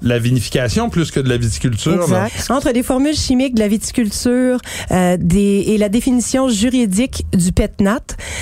la, 0.02 0.18
vinification 0.18 0.88
plus 0.90 1.10
que 1.10 1.20
de 1.20 1.28
la 1.28 1.36
viticulture, 1.36 1.96
là. 2.08 2.26
Exact. 2.26 2.50
Entre 2.50 2.72
des 2.72 2.82
formules 2.82 3.14
chimiques 3.16 3.54
de 3.54 3.60
la 3.60 3.68
viticulture 3.68 4.58
euh, 4.90 5.16
des, 5.18 5.64
et 5.68 5.78
la 5.78 5.88
définition 5.88 6.48
juridique 6.48 7.24
du 7.32 7.52
PETNAT, 7.52 8.00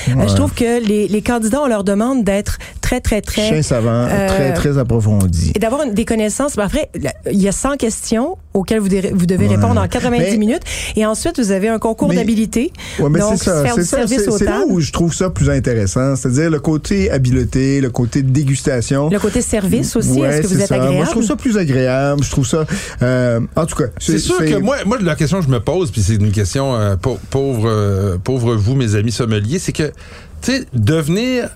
euh, 0.08 0.28
je 0.28 0.34
trouve 0.34 0.52
que 0.52 0.84
les, 0.86 1.08
les 1.08 1.22
candidats, 1.22 1.60
on 1.62 1.68
leur 1.68 1.84
demande 1.84 2.24
d'être 2.24 2.58
très, 2.80 3.00
très, 3.00 3.20
très... 3.20 3.48
chien 3.48 3.62
savant, 3.62 4.06
euh, 4.10 4.28
très, 4.28 4.52
très 4.70 4.78
approfondi. 4.80 5.52
Et 5.54 5.58
d'avoir 5.58 5.86
des 5.86 6.04
connaissances. 6.04 6.56
Ben 6.56 6.64
après, 6.64 6.88
il 7.30 7.40
y 7.40 7.48
a 7.48 7.52
100 7.52 7.76
questions 7.76 8.36
auxquelles 8.54 8.80
vous, 8.80 8.88
devez- 8.88 9.12
vous 9.14 9.26
devez 9.26 9.46
Ouais. 9.48 9.56
répondre 9.56 9.80
en 9.80 9.88
90 9.88 10.30
Mais- 10.32 10.36
minutes. 10.36 10.62
Et 10.96 11.06
ensuite, 11.06 11.38
vous 11.40 11.50
avez 11.52 11.68
un 11.68 11.78
concours 11.78 12.12
d'habileté. 12.12 12.72
Ouais, 12.98 13.08
mais 13.10 13.20
Donc, 13.20 13.32
c'est 13.38 13.44
ça, 13.44 13.62
faire 13.62 13.74
c'est 13.74 13.80
du 13.82 13.86
ça, 13.86 13.96
service 13.98 14.28
c'est 14.38 14.44
là 14.44 14.62
où 14.68 14.80
je 14.80 14.92
trouve 14.92 15.14
ça 15.14 15.30
plus 15.30 15.50
intéressant, 15.50 16.16
c'est-à-dire 16.16 16.50
le 16.50 16.60
côté 16.60 17.10
habileté, 17.10 17.80
le 17.80 17.90
côté 17.90 18.22
dégustation. 18.22 19.08
Le 19.10 19.18
côté 19.18 19.40
service 19.42 19.96
aussi, 19.96 20.20
Ouais, 20.20 20.28
est-ce 20.28 20.42
que 20.42 20.46
vous 20.48 20.60
êtes 20.60 20.66
ça. 20.68 20.74
agréable? 20.76 20.96
Moi, 20.96 21.04
je 21.06 21.10
trouve 21.10 21.24
ça 21.24 21.36
plus 21.36 21.56
agréable. 21.56 22.22
Je 22.22 22.30
trouve 22.30 22.46
ça, 22.46 22.64
euh, 23.02 23.40
en 23.56 23.66
tout 23.66 23.76
cas, 23.76 23.84
C'est 23.98 24.18
sûr 24.18 24.38
que 24.38 24.56
moi, 24.58 24.76
moi, 24.86 24.98
la 25.00 25.14
question 25.16 25.38
que 25.40 25.46
je 25.46 25.50
me 25.50 25.60
pose, 25.60 25.90
puis 25.90 26.02
c'est 26.02 26.14
une 26.16 26.32
question 26.32 26.74
euh, 26.74 26.96
pauvre, 27.30 27.68
euh, 27.68 28.18
pauvre 28.22 28.54
vous, 28.54 28.74
mes 28.74 28.94
amis 28.94 29.12
sommeliers, 29.12 29.58
c'est 29.58 29.72
que, 29.72 29.90
tu 30.42 30.52
sais, 30.52 30.64
devenir 30.72 31.50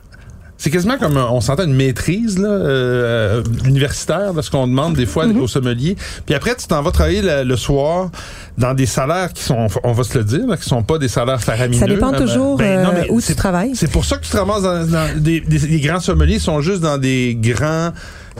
c'est 0.64 0.71
quasiment 0.71 0.97
comme 0.97 1.18
on 1.18 1.42
s'entend 1.42 1.64
une 1.64 1.75
maîtrise 1.75 2.38
là, 2.38 2.49
euh, 2.49 3.42
universitaire 3.66 4.33
de 4.33 4.40
ce 4.40 4.50
qu'on 4.50 4.66
demande 4.66 4.94
des 4.94 5.04
fois 5.04 5.26
aux 5.26 5.47
sommeliers. 5.47 5.94
Puis 6.25 6.35
après, 6.35 6.54
tu 6.56 6.66
t'en 6.66 6.80
vas 6.80 6.90
travailler 6.90 7.21
le, 7.21 7.44
le 7.44 7.56
soir 7.56 8.11
dans 8.56 8.73
des 8.73 8.87
salaires 8.87 9.30
qui 9.35 9.42
sont, 9.42 9.66
on 9.83 9.92
va 9.92 10.04
se 10.04 10.16
le 10.16 10.25
dire, 10.25 10.47
là, 10.47 10.56
qui 10.56 10.66
sont 10.66 10.83
pas 10.83 10.97
des 10.97 11.09
salaires 11.09 11.42
faramineux. 11.42 11.78
Ça 11.80 11.87
dépend 11.87 12.12
Ben, 12.12 12.18
toujours 12.21 12.56
ben, 12.56 12.83
non, 12.83 12.88
euh, 12.90 12.92
mais 12.94 13.11
où 13.11 13.21
c'est- 13.21 13.35
tu 13.35 13.37
travailles. 13.37 13.73
C'est 13.75 13.90
pour 13.90 14.06
ça 14.06 14.16
que 14.16 14.25
tu 14.25 14.30
te 14.30 14.37
ramasses 14.38 14.62
dans, 14.62 14.87
dans 14.87 15.21
des, 15.21 15.40
des- 15.40 15.59
les 15.59 15.80
grands 15.80 16.00
sommeliers 16.00 16.38
sont 16.38 16.62
juste 16.62 16.80
dans 16.80 16.97
des 16.97 17.37
grands 17.38 17.90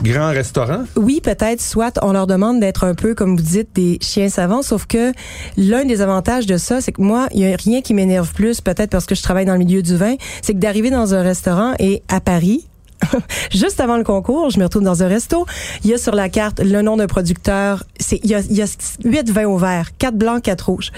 grands 0.03 0.31
restaurants. 0.31 0.83
Oui, 0.95 1.21
peut-être, 1.21 1.61
soit 1.61 1.97
on 2.01 2.13
leur 2.13 2.27
demande 2.27 2.59
d'être 2.59 2.83
un 2.83 2.95
peu, 2.95 3.15
comme 3.15 3.35
vous 3.35 3.43
dites, 3.43 3.69
des 3.75 3.97
chiens 4.01 4.29
savants, 4.29 4.61
sauf 4.61 4.85
que 4.85 5.11
l'un 5.57 5.85
des 5.85 6.01
avantages 6.01 6.45
de 6.45 6.57
ça, 6.57 6.81
c'est 6.81 6.91
que 6.91 7.01
moi, 7.01 7.27
il 7.33 7.41
y 7.41 7.51
a 7.51 7.55
rien 7.55 7.81
qui 7.81 7.93
m'énerve 7.93 8.33
plus, 8.33 8.61
peut-être 8.61 8.89
parce 8.89 9.05
que 9.05 9.15
je 9.15 9.23
travaille 9.23 9.45
dans 9.45 9.53
le 9.53 9.59
milieu 9.59 9.81
du 9.81 9.95
vin, 9.95 10.15
c'est 10.41 10.53
que 10.53 10.59
d'arriver 10.59 10.89
dans 10.89 11.13
un 11.13 11.21
restaurant 11.21 11.73
et 11.79 12.03
à 12.07 12.19
Paris, 12.19 12.67
Juste 13.51 13.79
avant 13.79 13.97
le 13.97 14.03
concours, 14.03 14.49
je 14.49 14.59
me 14.59 14.63
retrouve 14.63 14.83
dans 14.83 15.03
un 15.03 15.07
resto. 15.07 15.45
Il 15.83 15.89
y 15.89 15.93
a 15.93 15.97
sur 15.97 16.15
la 16.15 16.29
carte 16.29 16.59
le 16.59 16.81
nom 16.81 16.97
d'un 16.97 17.07
producteur. 17.07 17.83
Il 18.11 18.29
y 18.29 18.33
a, 18.33 18.39
il 18.39 19.31
vins 19.33 19.45
au 19.45 19.57
vert, 19.57 19.89
quatre 19.97 20.17
blancs, 20.17 20.41
quatre 20.41 20.69
rouges. 20.69 20.91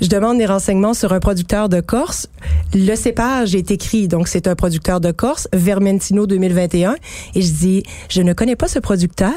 Je 0.00 0.08
demande 0.08 0.38
des 0.38 0.46
renseignements 0.46 0.94
sur 0.94 1.12
un 1.12 1.20
producteur 1.20 1.68
de 1.68 1.80
Corse. 1.80 2.28
Le 2.74 2.94
cépage 2.96 3.54
est 3.54 3.70
écrit, 3.70 4.08
donc 4.08 4.28
c'est 4.28 4.46
un 4.46 4.54
producteur 4.54 5.00
de 5.00 5.10
Corse, 5.10 5.46
Vermentino 5.52 6.26
2021. 6.26 6.96
Et 7.34 7.42
je 7.42 7.50
dis, 7.52 7.82
je 8.08 8.22
ne 8.22 8.32
connais 8.32 8.56
pas 8.56 8.66
ce 8.68 8.78
producteur. 8.78 9.32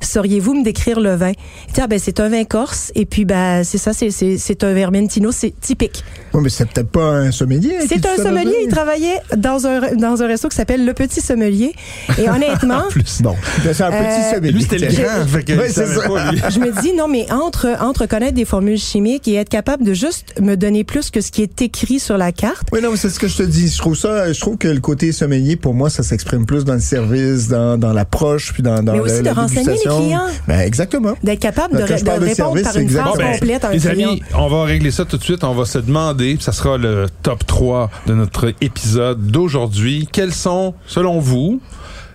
Sauriez-vous 0.00 0.54
me 0.54 0.62
décrire 0.62 1.00
le 1.00 1.14
vin? 1.14 1.32
Il 1.68 1.72
dit, 1.74 1.80
ah 1.80 1.86
ben 1.88 1.98
c'est 1.98 2.20
un 2.20 2.28
vin 2.28 2.44
corse. 2.44 2.92
Et 2.94 3.06
puis 3.06 3.24
ben 3.24 3.64
c'est 3.64 3.78
ça, 3.78 3.92
c'est 3.92 4.10
c'est 4.10 4.38
c'est 4.38 4.62
un 4.62 4.72
Vermentino, 4.72 5.32
c'est 5.32 5.52
typique. 5.60 6.04
Oui, 6.32 6.42
mais 6.42 6.48
c'est 6.48 6.68
peut-être 6.68 6.90
pas 6.90 7.10
un 7.16 7.30
sommelier. 7.32 7.76
C'est 7.88 8.06
un 8.06 8.16
sommelier. 8.16 8.54
Il 8.64 8.68
travaillait 8.68 9.20
dans 9.36 9.66
un 9.66 9.94
dans 9.96 10.22
un 10.22 10.26
resto 10.26 10.48
qui 10.48 10.56
s'appelle 10.56 10.84
Le 10.84 10.92
Petit 10.94 11.20
Sommelier. 11.20 11.72
Et 12.18 12.28
honnêtement, 12.28 12.82
Bon, 13.20 13.34
c'est 13.62 13.80
un 13.82 13.90
petit 13.90 13.96
Euh, 13.96 14.34
sommelier. 14.34 14.52
Lui, 14.52 14.62
c'était 14.62 14.78
le 14.78 14.86
grand, 14.92 15.26
fait 15.26 15.44
que 15.44 15.52
Ouais, 15.54 15.66
il 15.68 15.72
c'est 15.72 15.86
savait 15.86 15.94
ça. 16.00 16.08
pas, 16.08 16.30
lui. 16.32 16.40
je 16.50 16.58
me 16.60 16.82
dis 16.82 16.92
non 16.92 17.08
mais 17.08 17.30
entre 17.32 17.68
entre 17.80 18.06
connaître 18.06 18.34
des 18.34 18.44
formules 18.44 18.78
chimiques 18.78 19.26
et 19.28 19.34
être 19.34 19.48
capable 19.48 19.84
de 19.84 19.94
juste 20.04 20.40
me 20.40 20.56
donner 20.56 20.84
plus 20.84 21.10
que 21.10 21.20
ce 21.20 21.30
qui 21.30 21.42
est 21.42 21.62
écrit 21.62 21.98
sur 21.98 22.18
la 22.18 22.30
carte. 22.30 22.68
Oui, 22.72 22.80
non, 22.82 22.90
mais 22.90 22.96
c'est 22.96 23.08
ce 23.08 23.18
que 23.18 23.28
je 23.28 23.38
te 23.38 23.42
dis. 23.42 23.68
Je 23.68 23.78
trouve 23.78 23.96
ça, 23.96 24.32
je 24.32 24.40
trouve 24.40 24.58
que 24.58 24.68
le 24.68 24.80
côté 24.80 25.12
sommelier, 25.12 25.56
pour 25.56 25.72
moi, 25.72 25.88
ça 25.88 26.02
s'exprime 26.02 26.44
plus 26.44 26.64
dans 26.64 26.74
le 26.74 26.80
service, 26.80 27.48
dans, 27.48 27.78
dans 27.78 27.92
l'approche, 27.92 28.52
puis 28.52 28.62
dans, 28.62 28.82
dans 28.82 28.92
Mais 28.92 29.00
aussi 29.00 29.22
la 29.22 29.32
de 29.32 29.36
renseigner 29.36 29.72
les 29.72 29.78
clients. 29.78 30.26
Ben, 30.46 30.60
exactement. 30.60 31.14
D'être 31.22 31.40
capable 31.40 31.76
de, 31.76 31.82
répondre 31.82 32.34
service, 32.34 32.38
par 32.38 32.72
c'est 32.72 32.82
une 32.82 32.90
phrase 32.90 33.14
exactement. 33.14 33.32
complète 33.32 33.64
à 33.64 33.68
un 33.68 33.72
les 33.72 33.78
client. 33.78 34.08
amis, 34.10 34.22
on 34.34 34.48
va 34.48 34.64
régler 34.64 34.90
ça 34.90 35.04
tout 35.04 35.16
de 35.16 35.24
suite. 35.24 35.42
On 35.42 35.54
va 35.54 35.64
se 35.64 35.78
demander, 35.78 36.34
puis 36.34 36.44
ça 36.44 36.52
sera 36.52 36.76
le 36.76 37.06
top 37.22 37.46
3 37.46 37.90
de 38.06 38.14
notre 38.14 38.52
épisode 38.60 39.26
d'aujourd'hui. 39.28 40.08
Quelles 40.12 40.34
sont, 40.34 40.74
selon 40.86 41.18
vous, 41.18 41.60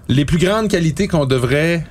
les 0.08 0.26
plus 0.26 0.38
grandes 0.38 0.68
qualités 0.68 1.08
qu'on 1.08 1.26
devrait 1.26 1.86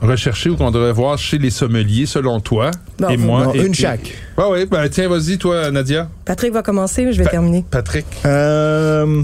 rechercher 0.00 0.50
ou 0.50 0.56
qu'on 0.56 0.70
devrait 0.70 0.92
voir 0.92 1.16
chez 1.18 1.38
les 1.38 1.50
sommeliers, 1.50 2.06
selon 2.06 2.40
toi 2.40 2.70
Bon, 2.98 3.08
et 3.08 3.16
moi? 3.16 3.44
Bon, 3.44 3.54
et- 3.54 3.58
une 3.66 3.72
et- 3.72 3.74
chaque. 3.74 4.14
Ah 4.36 4.48
oui, 4.50 4.66
ben 4.66 4.88
tiens, 4.88 5.08
vas-y, 5.08 5.38
toi, 5.38 5.70
Nadia. 5.70 6.08
Patrick 6.24 6.52
va 6.52 6.62
commencer, 6.62 7.04
mais 7.04 7.12
je 7.12 7.18
vais 7.18 7.24
Pa- 7.24 7.30
terminer. 7.30 7.64
Patrick. 7.70 8.06
Euh, 8.24 9.22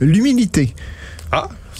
L'humilité. 0.00 0.74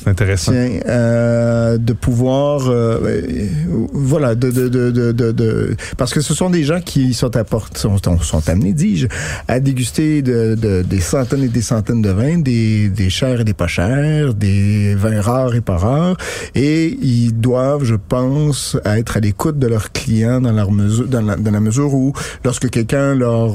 C'est 0.03 0.11
intéressant. 0.11 0.53
Tiens, 0.53 0.81
euh, 0.89 1.79
de 1.79 1.93
pouvoir, 1.93 2.69
euh, 2.69 2.99
euh, 3.05 3.47
voilà, 3.93 4.35
de, 4.35 4.51
de, 4.51 4.69
de, 4.69 5.13
de, 5.13 5.77
parce 5.97 6.13
que 6.13 6.21
ce 6.21 6.35
sont 6.35 6.51
des 6.51 6.65
gens 6.65 6.81
qui 6.81 7.15
sont, 7.15 7.37
apport- 7.37 7.69
sont, 7.77 7.97
sont, 8.21 8.49
amenés, 8.49 8.73
dis-je, 8.73 9.07
à 9.49 9.61
déguster 9.61 10.23
de, 10.23 10.57
de- 10.57 10.83
des 10.83 11.01
centaines 11.01 11.45
et 11.45 11.49
des 11.49 11.63
centaines 11.63 12.03
de 12.03 12.11
vins, 12.11 12.39
des, 12.39 12.89
des 12.89 13.11
chers 13.11 13.41
et 13.41 13.45
des 13.45 13.55
pas 13.55 13.69
chers, 13.69 14.35
des 14.35 14.95
vins 14.97 15.21
rares 15.21 15.55
et 15.55 15.61
pas 15.61 15.77
rares, 15.77 16.17
et 16.55 16.99
ils 17.01 17.33
doivent, 17.33 17.85
je 17.85 17.95
pense, 17.95 18.77
être 18.85 19.17
à 19.17 19.21
l'écoute 19.21 19.59
de 19.59 19.67
leurs 19.69 19.93
clients 19.93 20.41
dans, 20.41 20.53
leur 20.53 20.73
mesure, 20.73 21.07
dans, 21.07 21.23
la, 21.23 21.37
dans 21.37 21.51
la 21.53 21.61
mesure 21.61 21.95
où, 21.95 22.13
lorsque 22.45 22.69
quelqu'un 22.71 23.15
leur 23.15 23.55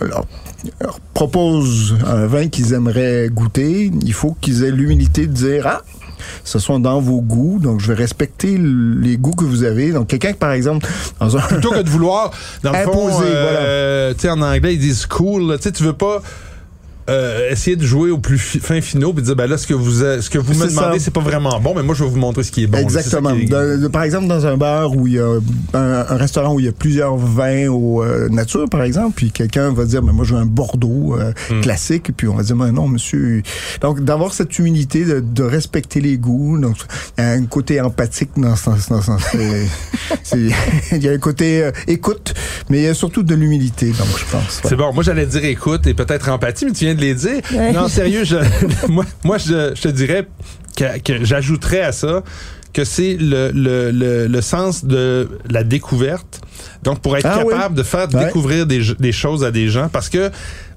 leur, 0.00 0.24
leur 0.80 1.00
propose 1.14 1.96
un 2.06 2.26
vin 2.26 2.48
qu'ils 2.48 2.72
aimeraient 2.72 3.28
goûter, 3.30 3.90
il 4.02 4.12
faut 4.12 4.36
qu'ils 4.40 4.64
aient 4.64 4.70
l'humilité 4.70 5.26
de 5.26 5.32
dire 5.32 5.66
ah 5.66 5.82
ce 6.44 6.58
sont 6.58 6.80
dans 6.80 7.00
vos 7.00 7.20
goûts, 7.20 7.58
donc 7.60 7.80
je 7.80 7.88
vais 7.88 7.94
respecter 7.94 8.58
les 8.58 9.16
goûts 9.16 9.32
que 9.32 9.44
vous 9.44 9.64
avez. 9.64 9.92
Donc 9.92 10.08
quelqu'un 10.08 10.32
qui, 10.32 10.38
par 10.38 10.52
exemple 10.52 10.86
dans 11.20 11.36
un 11.36 11.40
Plutôt 11.40 11.70
que 11.70 11.82
de 11.82 11.88
vouloir, 11.88 12.30
dans 12.62 12.72
le 12.72 12.78
fond, 12.78 13.08
Imposer, 13.08 13.24
euh, 13.26 14.14
tu 14.14 14.20
sais, 14.20 14.30
en 14.30 14.42
anglais, 14.42 14.74
ils 14.74 14.80
disent 14.80 15.06
cool. 15.06 15.56
Tu 15.56 15.64
sais, 15.64 15.72
tu 15.72 15.82
veux 15.82 15.92
pas 15.92 16.22
euh, 17.08 17.50
essayer 17.50 17.76
de 17.76 17.84
jouer 17.84 18.10
au 18.10 18.18
plus 18.18 18.38
fi- 18.38 18.58
fin 18.60 18.80
finaux 18.80 19.12
puis 19.12 19.22
dire, 19.22 19.34
ben 19.36 19.46
là, 19.46 19.56
ce 19.58 19.66
que 19.66 19.74
vous, 19.74 19.90
ce 20.00 20.28
que 20.30 20.38
vous 20.38 20.54
me 20.54 20.68
demandez, 20.68 20.98
c'est 20.98 21.10
pas 21.12 21.20
vraiment 21.20 21.58
bon, 21.60 21.74
mais 21.74 21.82
moi, 21.82 21.94
je 21.94 22.04
vais 22.04 22.10
vous 22.10 22.18
montrer 22.18 22.42
ce 22.42 22.52
qui 22.52 22.64
est 22.64 22.66
bon. 22.66 22.78
Exactement. 22.78 23.34
qui 23.34 23.42
est- 23.42 23.46
De- 23.48 23.76
de- 23.82 23.88
par 23.88 24.02
exemple, 24.02 24.26
dans 24.26 24.46
un 24.46 24.56
bar 24.56 24.94
où 24.96 25.06
il 25.06 25.14
y 25.14 25.18
a 25.18 25.26
un, 25.74 25.78
un 26.08 26.16
restaurant 26.16 26.54
où 26.54 26.60
il 26.60 26.66
y 26.66 26.68
a 26.68 26.72
plusieurs 26.72 27.16
vins 27.16 27.68
au 27.68 28.02
euh, 28.02 28.28
nature, 28.28 28.68
par 28.68 28.82
exemple, 28.82 29.12
puis 29.16 29.30
quelqu'un 29.30 29.72
va 29.72 29.84
dire, 29.84 30.02
ben 30.02 30.12
moi 30.12 30.24
je 30.24 30.34
veux 30.34 30.40
un 30.40 30.46
Bordeaux 30.46 31.16
euh, 31.18 31.32
Hmm. 31.50 31.60
classique, 31.60 32.10
puis 32.16 32.28
on 32.28 32.34
va 32.34 32.42
dire, 32.42 32.56
ben 32.56 32.72
non, 32.72 32.88
monsieur. 32.88 33.42
Donc 33.80 34.02
d'avoir 34.04 34.32
cette 34.34 34.58
humilité 34.58 35.04
de, 35.04 35.20
de 35.20 35.42
respecter 35.42 36.00
les 36.00 36.18
goûts. 36.18 36.58
Donc 36.58 36.76
il 37.16 37.24
y 37.24 37.26
a 37.26 37.30
un 37.30 37.44
côté 37.46 37.80
empathique 37.80 38.30
dans 38.36 38.54
ce 38.56 38.64
sens. 38.64 38.88
dans 38.88 39.00
ce 39.00 39.06
sens. 39.06 39.22
Il 40.92 41.02
y 41.02 41.08
a 41.08 41.12
un 41.12 41.18
côté 41.18 41.62
euh, 41.62 41.70
écoute, 41.86 42.34
mais 42.68 42.78
il 42.78 42.84
y 42.84 42.86
a 42.88 42.94
surtout 42.94 43.22
de 43.22 43.34
l'humilité. 43.34 43.86
Donc 43.86 44.08
je 44.18 44.24
pense. 44.30 44.60
C'est 44.64 44.76
bon. 44.76 44.92
Moi, 44.92 45.02
j'allais 45.02 45.26
dire 45.26 45.44
écoute 45.44 45.86
et 45.86 45.94
peut-être 45.94 46.28
empathie, 46.28 46.66
mais 46.66 46.72
tu 46.72 46.84
viens 46.84 46.94
de 46.98 47.02
les 47.02 47.14
dire. 47.14 47.40
Ouais. 47.54 47.72
Non, 47.72 47.88
sérieux, 47.88 48.24
je, 48.24 48.36
moi, 48.88 49.04
moi 49.24 49.38
je, 49.38 49.72
je 49.74 49.80
te 49.80 49.88
dirais 49.88 50.26
que, 50.76 50.98
que 50.98 51.24
j'ajouterais 51.24 51.80
à 51.80 51.92
ça 51.92 52.22
que 52.74 52.84
c'est 52.84 53.16
le, 53.18 53.50
le, 53.54 53.90
le, 53.90 54.26
le 54.26 54.40
sens 54.42 54.84
de 54.84 55.28
la 55.50 55.64
découverte. 55.64 56.42
Donc, 56.82 57.00
pour 57.00 57.16
être 57.16 57.26
Ah 57.26 57.42
oui. 57.44 57.52
capable 57.54 57.74
de 57.74 57.82
faire 57.82 58.08
Ouais. 58.12 58.26
découvrir 58.26 58.66
des, 58.66 58.82
des 58.98 59.12
choses 59.12 59.42
à 59.42 59.50
des 59.50 59.68
gens, 59.68 59.88
parce 59.88 60.08
que 60.10 60.30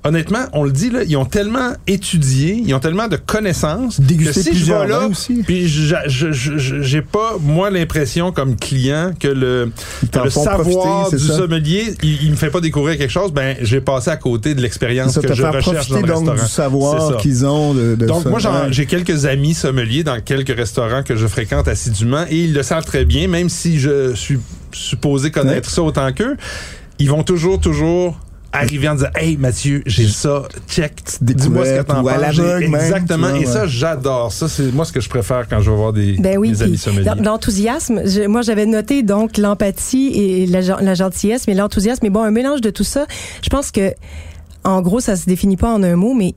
honnêtement, 0.03 0.45
on 0.53 0.63
le 0.63 0.71
dit, 0.71 0.89
là, 0.89 1.03
ils 1.07 1.15
ont 1.17 1.25
tellement 1.25 1.73
étudié, 1.87 2.61
ils 2.65 2.73
ont 2.73 2.79
tellement 2.79 3.07
de 3.07 3.17
connaissances 3.17 3.99
Déguster 4.01 4.33
que 4.33 4.39
si 4.41 4.45
je 4.45 4.49
plusieurs 4.51 4.81
vais 4.81 4.87
là, 4.89 5.07
aussi. 5.07 5.43
puis 5.45 5.67
j'a- 5.67 6.07
je- 6.07 6.31
je- 6.31 6.57
je- 6.57 6.81
j'ai 6.81 7.01
pas, 7.01 7.35
moi, 7.39 7.69
l'impression 7.69 8.31
comme 8.31 8.55
client 8.55 9.11
que 9.19 9.27
le, 9.27 9.71
savoir 10.29 10.59
profiter, 11.01 11.17
du 11.17 11.27
ça? 11.27 11.37
sommelier, 11.37 11.93
il, 12.03 12.23
il 12.23 12.31
me 12.31 12.35
fait 12.35 12.49
pas 12.49 12.61
découvrir 12.61 12.97
quelque 12.97 13.11
chose, 13.11 13.31
ben 13.31 13.55
j'ai 13.61 13.81
passé 13.81 14.09
à 14.09 14.17
côté 14.17 14.55
de 14.55 14.61
l'expérience 14.61 15.17
que 15.19 15.33
je 15.33 15.43
recherche 15.43 15.89
dans 15.89 15.97
le 15.97 16.07
donc 16.07 16.17
restaurant. 16.29 16.33
du 16.43 16.49
savoir 16.49 17.17
qu'ils 17.17 17.45
ont 17.45 17.73
de, 17.73 17.95
de 17.95 18.05
Donc 18.05 18.25
moi 18.25 18.39
j'ai 18.71 18.85
quelques 18.85 19.25
amis 19.25 19.53
sommeliers 19.53 20.03
dans 20.03 20.19
quelques 20.21 20.55
restaurants 20.55 21.03
que 21.03 21.15
je 21.15 21.27
fréquente 21.27 21.67
assidûment 21.67 22.25
et 22.29 22.37
ils 22.45 22.53
le 22.53 22.63
savent 22.63 22.85
très 22.85 23.05
bien, 23.05 23.27
même 23.27 23.49
si 23.49 23.79
je 23.79 24.13
suis 24.15 24.39
supposé 24.71 25.31
connaître 25.31 25.69
ça 25.69 25.81
autant 25.83 26.11
qu'eux, 26.13 26.37
ils 26.99 27.09
vont 27.09 27.23
toujours 27.23 27.59
toujours 27.59 28.17
arriver 28.53 28.89
en 28.89 28.95
disant 28.95 29.07
Hey 29.15 29.37
Mathieu, 29.37 29.81
j'ai 29.85 30.07
ça, 30.07 30.43
check, 30.67 30.93
dis-moi 31.21 31.65
ce 31.65 31.79
que 31.79 31.81
t'en 31.83 32.03
ou 32.03 32.09
à 32.09 32.13
penses. 32.15 32.37
Même, 32.37 32.75
Exactement. 32.75 33.27
tu 33.27 33.33
vois, 33.33 33.41
et 33.41 33.45
ça, 33.45 33.67
j'adore. 33.67 34.31
Ça, 34.31 34.47
c'est 34.47 34.71
moi 34.73 34.85
ce 34.85 34.91
que 34.91 34.99
je 35.01 35.09
préfère 35.09 35.47
quand 35.47 35.61
je 35.61 35.69
vais 35.71 35.75
voir 35.77 35.93
des, 35.93 36.13
Ben 36.17 36.37
oui, 36.37 36.49
des 36.49 36.63
amis 36.63 36.77
sommeliers. 36.77 37.09
l'enthousiasme. 37.23 38.01
Moi, 38.27 38.41
j'avais 38.41 38.65
noté 38.65 39.03
donc 39.03 39.37
l'empathie 39.37 40.07
et 40.15 40.45
la, 40.47 40.61
la 40.81 40.93
gentillesse, 40.93 41.47
mais 41.47 41.53
l'enthousiasme. 41.53 41.99
Mais 42.03 42.09
bon, 42.09 42.23
un 42.23 42.31
mélange 42.31 42.61
de 42.61 42.69
tout 42.69 42.83
ça. 42.83 43.05
Je 43.43 43.49
pense 43.49 43.71
que, 43.71 43.93
en 44.63 44.81
gros, 44.81 44.99
ça 44.99 45.15
se 45.15 45.25
définit 45.25 45.57
pas 45.57 45.73
en 45.73 45.81
un 45.83 45.95
mot, 45.95 46.13
mais 46.13 46.33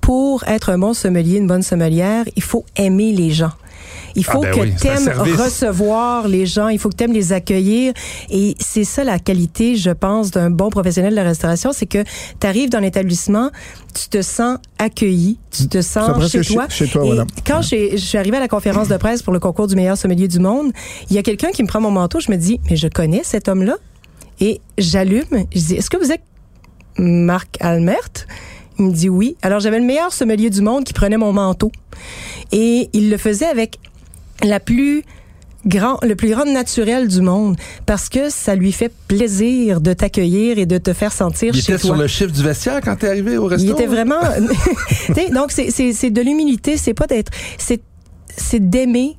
pour 0.00 0.42
être 0.48 0.70
un 0.70 0.78
bon 0.78 0.94
sommelier, 0.94 1.36
une 1.38 1.46
bonne 1.46 1.62
sommelière, 1.62 2.24
il 2.34 2.42
faut 2.42 2.64
aimer 2.76 3.12
les 3.12 3.30
gens. 3.30 3.52
Il 4.14 4.24
faut 4.24 4.40
Ah 4.42 4.50
ben 4.50 4.54
que 4.54 4.60
oui, 4.60 4.72
tu 4.80 4.86
aimes 4.86 5.08
recevoir 5.38 6.28
les 6.28 6.46
gens, 6.46 6.68
il 6.68 6.78
faut 6.78 6.88
que 6.88 6.96
tu 6.96 7.04
aimes 7.04 7.12
les 7.12 7.32
accueillir. 7.32 7.92
Et 8.30 8.54
c'est 8.58 8.84
ça 8.84 9.04
la 9.04 9.18
qualité, 9.18 9.76
je 9.76 9.90
pense, 9.90 10.30
d'un 10.30 10.50
bon 10.50 10.70
professionnel 10.70 11.10
de 11.12 11.16
la 11.16 11.22
restauration, 11.24 11.72
c'est 11.72 11.86
que 11.86 12.02
tu 12.40 12.46
arrives 12.46 12.70
dans 12.70 12.80
l'établissement, 12.80 13.50
tu 13.94 14.08
te 14.08 14.22
sens 14.22 14.58
accueilli, 14.78 15.38
tu 15.50 15.68
te 15.68 15.80
sens 15.80 16.30
chez 16.30 16.40
toi. 16.42 16.66
chez 16.68 16.86
toi, 16.88 17.02
Et 17.04 17.06
voilà. 17.06 17.24
quand 17.46 17.62
je 17.62 17.96
suis 17.96 18.18
arrivée 18.18 18.36
à 18.36 18.40
la 18.40 18.48
conférence 18.48 18.88
de 18.88 18.96
presse 18.96 19.22
pour 19.22 19.32
le 19.32 19.40
concours 19.40 19.66
du 19.66 19.76
meilleur 19.76 19.96
sommelier 19.96 20.28
du 20.28 20.38
monde, 20.38 20.72
il 21.10 21.16
y 21.16 21.18
a 21.18 21.22
quelqu'un 21.22 21.50
qui 21.50 21.62
me 21.62 21.68
prend 21.68 21.80
mon 21.80 21.90
manteau, 21.90 22.20
je 22.20 22.30
me 22.30 22.36
dis, 22.36 22.60
mais 22.70 22.76
je 22.76 22.88
connais 22.88 23.22
cet 23.24 23.48
homme-là. 23.48 23.76
Et 24.40 24.60
j'allume, 24.78 25.24
je 25.54 25.58
dis, 25.60 25.74
est-ce 25.74 25.90
que 25.90 25.96
vous 25.96 26.10
êtes 26.10 26.22
Marc 26.98 27.56
Almert? 27.60 28.26
Il 28.78 28.86
me 28.86 28.92
dit 28.92 29.08
oui. 29.08 29.36
Alors 29.42 29.60
j'avais 29.60 29.78
le 29.78 29.84
meilleur 29.84 30.12
sommelier 30.12 30.50
du 30.50 30.62
monde 30.62 30.84
qui 30.84 30.92
prenait 30.94 31.18
mon 31.18 31.32
manteau. 31.32 31.70
Et 32.50 32.88
il 32.92 33.10
le 33.10 33.16
faisait 33.18 33.46
avec 33.46 33.78
la 34.42 34.60
plus 34.60 35.02
grand, 35.66 35.98
le 36.02 36.16
plus 36.16 36.30
grand 36.30 36.44
naturel 36.44 37.08
du 37.08 37.20
monde 37.20 37.56
parce 37.86 38.08
que 38.08 38.30
ça 38.30 38.54
lui 38.54 38.72
fait 38.72 38.92
plaisir 39.08 39.80
de 39.80 39.92
t'accueillir 39.92 40.58
et 40.58 40.66
de 40.66 40.78
te 40.78 40.92
faire 40.92 41.12
sentir 41.12 41.54
il 41.54 41.62
chez 41.62 41.72
était 41.72 41.80
toi. 41.80 41.94
sur 41.94 41.96
le 41.96 42.06
chiffre 42.06 42.32
du 42.32 42.42
vestiaire 42.42 42.80
quand 42.82 42.96
t'es 42.96 43.08
arrivé 43.08 43.36
au 43.36 43.46
resto. 43.46 43.64
Il 43.66 43.70
était 43.70 43.86
vraiment. 43.86 44.20
Tu 45.06 45.14
sais, 45.14 45.30
donc 45.30 45.52
c'est 45.52 45.70
c'est 45.70 45.92
c'est 45.92 46.10
de 46.10 46.20
l'humilité, 46.20 46.76
c'est 46.76 46.94
pas 46.94 47.06
d'être, 47.06 47.30
c'est 47.58 47.80
c'est 48.36 48.68
d'aimer. 48.70 49.16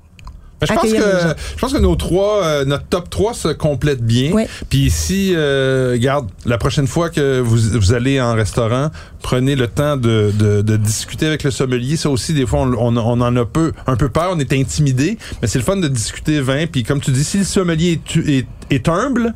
Je 0.66 0.74
pense 0.74 0.92
que 0.92 1.36
je 1.56 1.60
pense 1.62 1.74
que 1.74 1.80
nos 1.80 1.96
trois 1.96 2.44
euh, 2.44 2.66
notre 2.66 2.86
top 2.86 3.10
3 3.10 3.34
se 3.34 3.48
complète 3.50 4.02
bien. 4.02 4.32
Puis 4.70 4.80
ici 4.80 5.34
euh, 5.36 5.98
garde 5.98 6.30
la 6.46 6.58
prochaine 6.58 6.88
fois 6.88 7.10
que 7.10 7.40
vous, 7.40 7.58
vous 7.80 7.94
allez 7.94 8.20
en 8.22 8.34
restaurant, 8.34 8.90
prenez 9.22 9.56
le 9.56 9.68
temps 9.68 9.98
de, 9.98 10.32
de, 10.38 10.62
de 10.62 10.78
discuter 10.78 11.26
avec 11.28 11.44
le 11.44 11.52
sommelier. 11.52 11.98
Ça 11.98 12.10
aussi 12.10 12.34
des 12.34 12.46
fois 12.46 12.60
on, 12.62 12.74
on, 12.74 12.98
on 12.98 13.22
en 13.22 13.36
a 13.36 13.46
peu 13.46 13.74
un 13.88 13.96
peu 13.96 14.10
peur, 14.10 14.32
on 14.34 14.40
est 14.40 14.54
intimidé, 14.54 15.18
mais 15.42 15.48
c'est 15.48 15.60
le 15.60 15.66
fun 15.66 15.78
de 15.78 15.88
discuter 15.88 16.40
vin 16.42 16.66
puis 16.68 16.84
comme 16.84 17.00
tu 17.00 17.12
dis 17.12 17.24
si 17.24 17.40
le 17.40 17.44
sommelier 17.44 18.00
est, 18.16 18.18
est, 18.30 18.48
est 18.70 18.88
humble 18.90 19.34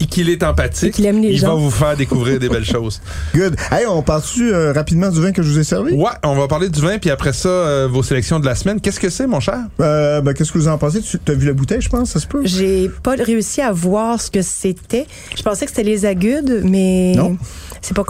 et 0.00 0.06
qu'il 0.06 0.28
est 0.30 0.42
empathique, 0.42 0.88
Et 0.88 0.90
qu'il 0.90 1.06
aime 1.06 1.20
les 1.22 1.30
il 1.30 1.38
gens. 1.38 1.48
va 1.48 1.54
vous 1.54 1.70
faire 1.70 1.96
découvrir 1.96 2.38
des 2.40 2.48
belles 2.48 2.64
choses. 2.76 3.00
Good. 3.34 3.56
Hey, 3.70 3.86
on 3.86 4.02
parle-tu 4.02 4.52
euh, 4.52 4.72
rapidement 4.72 5.08
du 5.10 5.20
vin 5.20 5.32
que 5.32 5.42
je 5.42 5.48
vous 5.50 5.58
ai 5.58 5.64
servi? 5.64 5.92
Ouais, 5.94 6.10
on 6.24 6.34
va 6.34 6.48
parler 6.48 6.68
du 6.68 6.80
vin 6.80 6.98
puis 6.98 7.10
après 7.10 7.32
ça 7.32 7.48
euh, 7.48 7.88
vos 7.90 8.02
sélections 8.02 8.40
de 8.40 8.46
la 8.46 8.54
semaine. 8.54 8.80
Qu'est-ce 8.80 8.98
que 9.00 9.10
c'est 9.10 9.26
mon 9.26 9.40
cher? 9.40 9.58
Euh, 9.80 10.20
ben, 10.20 10.32
qu'est-ce 10.34 10.50
que 10.52 10.58
vous 10.58 10.68
en 10.68 10.78
pensez? 10.78 11.00
Tu 11.02 11.18
as 11.28 11.34
vu 11.34 11.46
la 11.46 11.52
bouteille, 11.52 11.80
je 11.80 11.88
pense, 11.88 12.10
ça 12.10 12.18
se 12.20 12.26
peut? 12.26 12.40
J'ai 12.44 12.90
pas 13.02 13.14
réussi 13.14 13.60
à 13.60 13.70
voir 13.72 14.20
ce 14.20 14.30
que 14.30 14.42
c'était. 14.42 15.06
Je 15.36 15.42
pensais 15.42 15.64
que 15.66 15.70
c'était 15.70 15.82
les 15.88 16.04
agudes, 16.06 16.62
mais 16.64 17.14
Non. 17.16 17.36
c'est 17.80 17.94
pas 17.94 18.02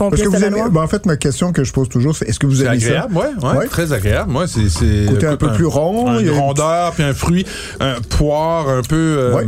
noire. 0.50 0.70
ben, 0.70 0.82
en 0.82 0.88
fait, 0.88 1.04
ma 1.06 1.16
question 1.16 1.52
que 1.52 1.62
je 1.64 1.72
pose 1.72 1.88
toujours, 1.88 2.16
c'est 2.16 2.28
est-ce 2.28 2.38
que 2.38 2.46
vous 2.46 2.56
C'est 2.56 2.64
aimez 2.66 2.80
ça? 2.80 2.86
agréable, 2.86 3.16
ouais, 3.16 3.24
ouais, 3.50 3.56
Ouais. 3.58 3.66
très 3.66 3.92
agréable. 3.92 4.30
Moi, 4.32 4.46
c'est 4.46 4.68
c'est 4.70 5.06
Côté 5.08 5.26
un 5.26 5.36
peu 5.36 5.52
plus 5.52 5.66
rond, 5.66 6.16
il 6.18 6.26
y 6.26 6.28
une 6.28 6.28
a 6.30 6.32
une 6.32 6.38
rondeur 6.38 6.92
puis 6.92 7.02
un 7.02 7.12
fruit, 7.14 7.44
un 7.80 8.00
poire 8.00 8.68
un 8.68 8.82
peu, 8.82 8.96
euh, 9.18 9.34
Ouais. 9.34 9.46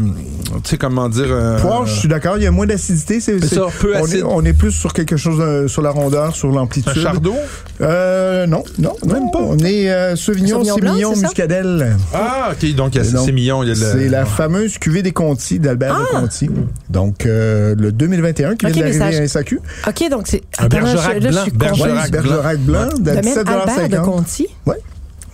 Tu 0.62 0.70
sais 0.70 0.78
comment 0.78 1.08
dire. 1.08 1.32
un- 1.32 1.56
Poire, 1.60 1.86
je 1.86 1.94
suis 1.94 2.08
d'accord, 2.08 2.36
il 2.36 2.42
y 2.44 2.46
a 2.46 2.50
moins 2.50 2.66
d'acidité. 2.66 3.20
C'est 3.20 3.42
ça, 3.44 3.66
peu 3.80 3.94
on 3.96 4.04
acide. 4.04 4.18
Est, 4.18 4.22
on 4.22 4.44
est 4.44 4.52
plus 4.52 4.70
sur 4.72 4.92
quelque 4.92 5.16
chose 5.16 5.38
euh, 5.40 5.68
sur 5.68 5.82
la 5.82 5.90
rondeur, 5.90 6.34
sur 6.34 6.50
un 6.50 6.54
l'amplitude. 6.54 6.94
chardon. 7.02 7.34
Euh, 7.80 8.46
non, 8.46 8.62
non, 8.78 8.92
Même 9.06 9.30
pas. 9.32 9.40
On 9.40 9.58
est 9.58 9.90
euh, 9.90 10.16
Sauvignon, 10.16 10.62
Sémillon? 10.64 11.14
Muscadelle. 11.16 11.96
Ah, 12.12 12.50
ok, 12.52 12.74
donc 12.74 12.94
il 12.94 13.02
y 13.04 13.06
a- 13.06 13.10
Donc, 13.10 13.26
c'est 13.26 13.32
mignon. 13.32 13.62
Il 13.62 13.68
y 13.68 13.72
a 13.72 13.74
de 13.74 13.80
la- 13.80 13.92
C'est 13.92 14.08
la 14.08 14.24
fameuse 14.24 14.78
cuvée 14.78 15.02
des 15.02 15.12
Contis 15.12 15.58
d'Albert 15.58 15.98
de 15.98 16.04
Conti. 16.20 16.48
Donc, 16.90 17.26
euh, 17.26 17.74
le 17.78 17.92
2021 17.92 18.56
qui 18.56 18.66
Ok, 18.66 18.72
vient 18.72 18.82
d'arriver 18.84 19.18
à 19.18 19.22
SAQ. 19.28 19.60
OK, 19.88 20.10
donc 20.10 20.26
c'est. 20.26 20.42
Un 20.58 20.66
Bergerac 20.68 21.20
blanc, 21.20 21.30
Bergerac 21.54 22.10
blanc. 22.10 22.22
Bergerac 22.22 22.58
blanc, 22.58 22.88
de 22.98 23.08
Le 23.10 23.14
même 23.16 23.24
17,50 23.24 23.48
Albert 23.48 23.88
de 23.88 24.04
Conti? 24.04 24.46
Ouais. 24.66 24.76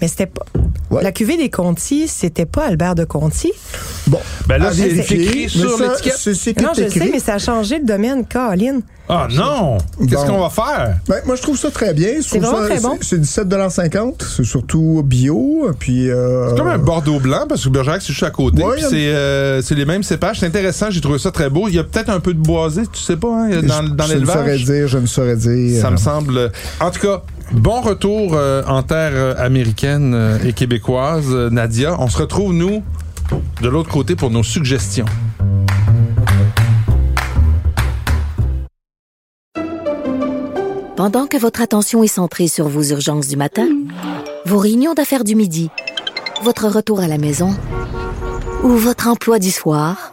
Mais 0.01 0.09
c'était 0.09 0.27
pas. 0.27 0.45
Ouais. 0.91 1.03
La 1.05 1.13
cuvée 1.13 1.37
des 1.37 1.51
Conti, 1.51 2.09
c'était 2.09 2.47
pas 2.47 2.67
Albert 2.67 2.95
de 2.97 3.05
Conti. 3.05 3.53
Bon. 4.09 4.19
Ben 4.49 4.59
là, 4.59 4.71
c'est 4.73 4.89
écrit 4.91 5.43
mais 5.43 5.49
sur 5.49 5.79
l'étiquette. 5.79 6.61
Non, 6.63 6.71
je 6.77 6.83
écrit. 6.83 6.99
sais, 6.99 7.11
mais 7.13 7.21
ça 7.21 7.35
a 7.35 7.39
changé 7.39 7.79
de 7.79 7.87
domaine, 7.87 8.25
Caroline. 8.27 8.81
Ah 9.09 9.27
non! 9.33 9.79
Qu'est-ce 10.09 10.25
Bon. 10.27 10.35
qu'on 10.35 10.41
va 10.41 10.51
faire? 10.51 10.99
Ben, 11.09 11.17
moi, 11.27 11.35
je 11.37 11.43
trouve 11.43 11.57
ça 11.59 11.71
très 11.71 11.95
bien. 11.95 12.15
Je 12.19 12.23
C'est 12.23 12.39
trouve 12.39 12.51
vraiment 12.51 12.63
ça- 12.69 12.75
très 12.75 12.81
bon. 12.81 12.99
C'est 13.01 13.21
17,50 13.21 14.25
C'est 14.37 14.45
surtout 14.45 15.03
bio. 15.05 15.69
Puis, 15.79 16.09
euh, 16.11 16.51
C'est 16.51 16.57
comme 16.59 16.69
un 16.69 16.79
Bordeaux 16.79 17.19
blanc 17.21 17.45
parce 17.49 17.65
que 17.65 17.69
Bergerac, 17.69 18.03
c'est 18.03 18.09
juste 18.13 18.23
à 18.23 18.31
côté. 18.31 18.63
Ouais, 18.63 18.81
c'est 18.81 19.09
euh, 19.09 19.63
c'est 19.63 19.75
les 19.75 19.85
mêmes 19.85 20.03
cépages. 20.05 20.41
C'est 20.41 20.47
intéressant. 20.47 20.91
J'ai 20.91 21.01
trouvé 21.01 21.19
ça 21.19 21.31
très 21.33 21.51
beau. 21.51 21.67
Il 21.69 21.75
y 21.75 21.79
a 21.79 21.85
peut-être 21.85 22.11
un 22.11 22.21
peu 22.21 22.35
de 22.35 22.39
boisé, 22.41 22.83
tu 22.93 23.01
sais 23.01 23.17
pas, 23.17 23.29
hein, 23.47 23.63
dans, 23.63 23.83
dans 23.83 24.05
je 24.07 24.15
ne 24.17 24.25
saurais 24.25 24.45
l'élevage. 24.57 24.65
dire, 24.65 24.89
je 24.89 24.99
ne 24.99 25.07
saurais 25.07 25.37
dire. 25.37 25.81
Ça 25.83 25.91
me 25.91 25.97
semble. 25.97 26.51
En 26.81 26.91
tout 26.93 27.01
cas, 27.01 27.23
bon 27.53 27.81
retour 27.81 28.35
euh, 28.35 28.63
en 28.67 28.83
terre 28.83 29.13
euh, 29.15 29.35
américaine 29.37 30.15
euh, 30.15 30.39
et 30.45 30.53
québécoise, 30.53 31.29
Nadia. 31.51 31.97
On 31.99 32.09
se 32.09 32.19
retrouve, 32.19 32.53
nous, 32.53 32.83
de 33.61 33.69
l'autre 33.69 33.91
côté 33.91 34.17
pour 34.17 34.31
nos 34.31 34.43
suggestions. 34.43 35.07
Pendant 40.97 41.27
que 41.27 41.39
votre 41.39 41.63
attention 41.63 42.03
est 42.03 42.09
centrée 42.09 42.49
sur 42.49 42.69
vos 42.69 42.83
urgences 42.83 43.29
du 43.29 43.37
matin, 43.37 43.69
vos 44.45 44.59
réunions 44.59 44.93
d'affaires 44.93 45.25
du 45.25 45.35
midi, 45.35 45.71
votre 46.43 46.69
retour 46.69 47.01
à 47.01 47.09
la 47.09 47.17
maison 47.17 47.57
ou 48.63 48.69
votre 48.69 49.09
emploi 49.09 49.39
du 49.39 49.51
soir, 49.51 50.13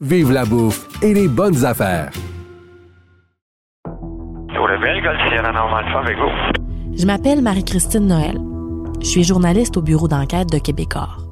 vive 0.00 0.30
la 0.30 0.44
bouffe 0.44 0.88
et 1.02 1.14
les 1.14 1.28
bonnes 1.28 1.64
affaires. 1.64 2.10
Je 6.96 7.06
m'appelle 7.06 7.42
Marie-Christine 7.42 8.06
Noël. 8.06 8.38
Je 9.00 9.06
suis 9.06 9.24
journaliste 9.24 9.76
au 9.76 9.82
bureau 9.82 10.08
d'enquête 10.08 10.50
de 10.50 10.58
Québecor. 10.58 11.22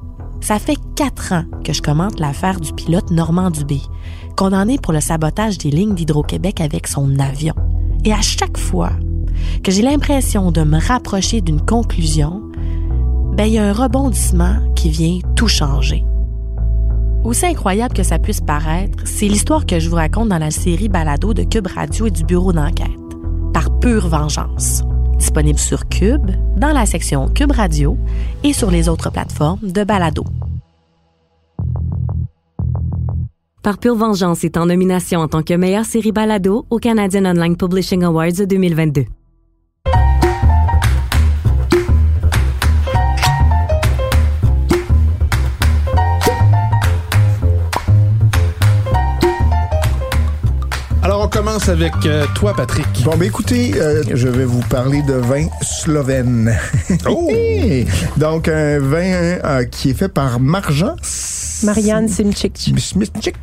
Ça 0.40 0.58
fait 0.58 0.76
quatre 0.96 1.32
ans 1.32 1.44
que 1.64 1.72
je 1.72 1.82
commente 1.82 2.20
l'affaire 2.20 2.60
du 2.60 2.72
pilote 2.72 3.10
Normand 3.10 3.50
Dubé, 3.50 3.80
condamné 4.36 4.78
pour 4.78 4.92
le 4.92 5.00
sabotage 5.00 5.58
des 5.58 5.70
lignes 5.70 5.94
d'Hydro-Québec 5.94 6.60
avec 6.60 6.86
son 6.86 7.18
avion. 7.18 7.54
Et 8.04 8.12
à 8.12 8.20
chaque 8.20 8.58
fois 8.58 8.92
que 9.62 9.72
j'ai 9.72 9.82
l'impression 9.82 10.52
de 10.52 10.62
me 10.62 10.78
rapprocher 10.78 11.40
d'une 11.40 11.64
conclusion, 11.64 12.42
ben, 13.32 13.44
il 13.44 13.54
y 13.54 13.58
a 13.58 13.64
un 13.64 13.72
rebondissement 13.72 14.56
qui 14.76 14.90
vient 14.90 15.18
tout 15.34 15.48
changer. 15.48 16.04
Aussi 17.24 17.46
incroyable 17.46 17.94
que 17.94 18.02
ça 18.02 18.18
puisse 18.18 18.42
paraître, 18.42 18.98
c'est 19.06 19.26
l'histoire 19.26 19.64
que 19.64 19.78
je 19.78 19.88
vous 19.88 19.96
raconte 19.96 20.28
dans 20.28 20.38
la 20.38 20.50
série 20.50 20.90
Balado 20.90 21.32
de 21.32 21.42
Cube 21.42 21.66
Radio 21.66 22.06
et 22.06 22.10
du 22.10 22.22
bureau 22.22 22.52
d'enquête, 22.52 22.90
par 23.54 23.78
pure 23.80 24.08
vengeance. 24.08 24.82
Disponible 25.16 25.58
sur 25.58 25.88
Cube, 25.88 26.32
dans 26.58 26.72
la 26.72 26.84
section 26.84 27.28
Cube 27.28 27.52
Radio 27.52 27.96
et 28.42 28.52
sur 28.52 28.70
les 28.70 28.90
autres 28.90 29.10
plateformes 29.10 29.70
de 29.72 29.84
Balado. 29.84 30.24
Par 33.62 33.78
pure 33.78 33.96
vengeance 33.96 34.44
est 34.44 34.58
en 34.58 34.66
nomination 34.66 35.20
en 35.20 35.28
tant 35.28 35.42
que 35.42 35.54
meilleure 35.54 35.86
série 35.86 36.12
Balado 36.12 36.66
au 36.68 36.78
Canadian 36.78 37.24
Online 37.24 37.56
Publishing 37.56 38.04
Awards 38.04 38.44
2022. 38.46 39.06
Commence 51.54 51.68
avec 51.68 51.92
euh, 52.06 52.26
toi, 52.34 52.52
Patrick. 52.52 52.86
Bon, 53.04 53.16
ben 53.16 53.26
écoutez, 53.26 53.74
euh, 53.76 54.02
je 54.12 54.26
vais 54.26 54.44
vous 54.44 54.62
parler 54.62 55.02
de 55.02 55.12
vin 55.12 55.46
slovène. 55.62 56.52
Oh! 57.08 57.30
Donc, 58.16 58.48
un 58.48 58.80
vin 58.80 59.12
euh, 59.44 59.64
qui 59.64 59.90
est 59.90 59.94
fait 59.94 60.08
par 60.08 60.40
Marjan 60.40 60.96
Marianne 61.64 62.08
Simchik. 62.08 62.74
Smithchick. 62.78 63.36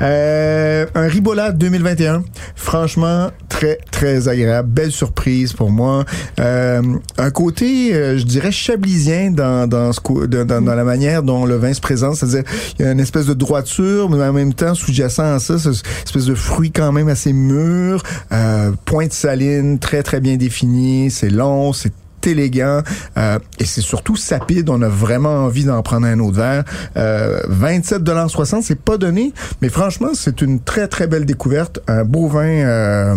Euh, 0.00 0.86
un 0.94 1.06
Ribola 1.06 1.52
2021. 1.52 2.24
Franchement, 2.56 3.30
très, 3.48 3.78
très 3.90 4.28
agréable. 4.28 4.68
Belle 4.68 4.92
surprise 4.92 5.52
pour 5.52 5.70
moi. 5.70 6.04
Euh, 6.40 6.82
un 7.18 7.30
côté, 7.30 7.94
euh, 7.94 8.18
je 8.18 8.24
dirais, 8.24 8.52
chablisien 8.52 9.30
dans, 9.30 9.68
dans, 9.68 9.92
ce, 9.92 10.00
dans, 10.26 10.64
dans 10.64 10.74
la 10.74 10.84
manière 10.84 11.22
dont 11.22 11.44
le 11.44 11.56
vin 11.56 11.72
se 11.72 11.80
présente. 11.80 12.16
C'est-à-dire, 12.16 12.44
il 12.78 12.84
y 12.84 12.88
a 12.88 12.92
une 12.92 13.00
espèce 13.00 13.26
de 13.26 13.34
droiture, 13.34 14.08
mais 14.10 14.22
en 14.24 14.32
même 14.32 14.54
temps, 14.54 14.74
sous-jacent 14.74 15.34
à 15.34 15.38
ça, 15.38 15.58
c'est 15.58 15.68
une 15.68 15.74
espèce 16.04 16.26
de 16.26 16.34
fruit 16.34 16.70
quand 16.70 16.92
même 16.92 17.08
assez 17.08 17.32
mûr. 17.32 18.02
Euh, 18.32 18.72
pointe 18.84 19.12
saline, 19.12 19.78
très, 19.78 20.02
très 20.02 20.20
bien 20.20 20.36
définie. 20.36 21.10
C'est 21.10 21.30
long, 21.30 21.72
c'est 21.72 21.92
élégant 22.30 22.82
euh, 23.16 23.38
et 23.58 23.64
c'est 23.64 23.80
surtout 23.80 24.16
sapide. 24.16 24.68
On 24.70 24.82
a 24.82 24.88
vraiment 24.88 25.44
envie 25.44 25.64
d'en 25.64 25.82
prendre 25.82 26.06
un 26.06 26.18
autre 26.20 26.36
verre. 26.36 26.64
Euh, 26.96 27.40
27,60 27.50 28.62
c'est 28.62 28.80
pas 28.80 28.96
donné, 28.96 29.32
mais 29.62 29.68
franchement, 29.68 30.08
c'est 30.14 30.40
une 30.40 30.60
très, 30.60 30.88
très 30.88 31.06
belle 31.06 31.24
découverte. 31.24 31.80
Un 31.88 32.04
beau 32.04 32.28
vin 32.28 32.44
euh, 32.46 33.14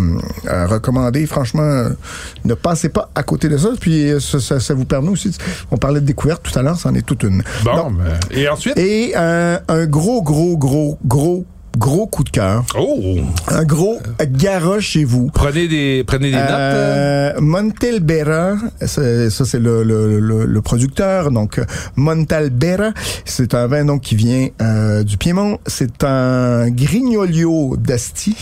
à 0.48 0.66
recommander. 0.68 1.26
Franchement, 1.26 1.64
euh, 1.64 1.90
ne 2.46 2.54
passez 2.54 2.90
pas 2.90 3.10
à 3.16 3.24
côté 3.24 3.50
de 3.50 3.58
ça. 3.58 3.70
Puis 3.80 4.12
euh, 4.12 4.20
ça, 4.20 4.40
ça, 4.40 4.60
ça 4.60 4.74
vous 4.74 4.86
permet 4.86 5.10
aussi, 5.10 5.36
on 5.72 5.78
parlait 5.78 6.02
de 6.02 6.06
découverte 6.06 6.44
tout 6.44 6.58
à 6.58 6.62
l'heure, 6.62 6.78
c'en 6.78 6.94
est 6.94 7.06
toute 7.06 7.24
une. 7.24 7.44
Bon, 7.64 7.76
Donc, 7.76 7.98
ben, 7.98 8.20
et 8.32 8.48
ensuite? 8.50 8.78
et 8.78 9.14
un, 9.16 9.60
un 9.68 9.86
gros, 9.86 10.22
gros, 10.22 10.58
gros, 10.58 10.98
gros, 11.06 11.46
gros 11.78 12.08
coup 12.08 12.24
de 12.24 12.30
cœur. 12.30 12.64
Oh! 12.78 13.18
Un 13.48 13.64
gros 13.64 14.00
garage 14.32 14.84
chez 14.84 15.04
vous. 15.04 15.30
Prenez 15.34 15.68
des, 15.68 16.04
prenez 16.06 16.30
des 16.32 16.38
notes. 16.38 16.46
euh. 16.50 17.32
Euh, 17.38 17.42
Montelbera, 17.42 18.56
ça 18.86 19.46
c'est 19.46 19.60
le, 19.60 19.84
le, 19.84 20.20
le, 20.20 20.46
le 20.46 20.62
producteur, 20.62 21.32
donc 21.32 21.60
euh, 21.60 21.66
Montalbera, 21.96 22.92
c'est 23.26 23.54
un 23.54 23.68
vin 23.68 23.86
donc 23.86 24.02
qui 24.02 24.16
vient 24.16 24.48
euh, 24.62 25.04
du 25.04 25.18
Piémont, 25.18 25.60
c'est 25.66 26.04
un 26.04 26.70
Grignolio 26.70 27.76
d'Asti 27.78 28.36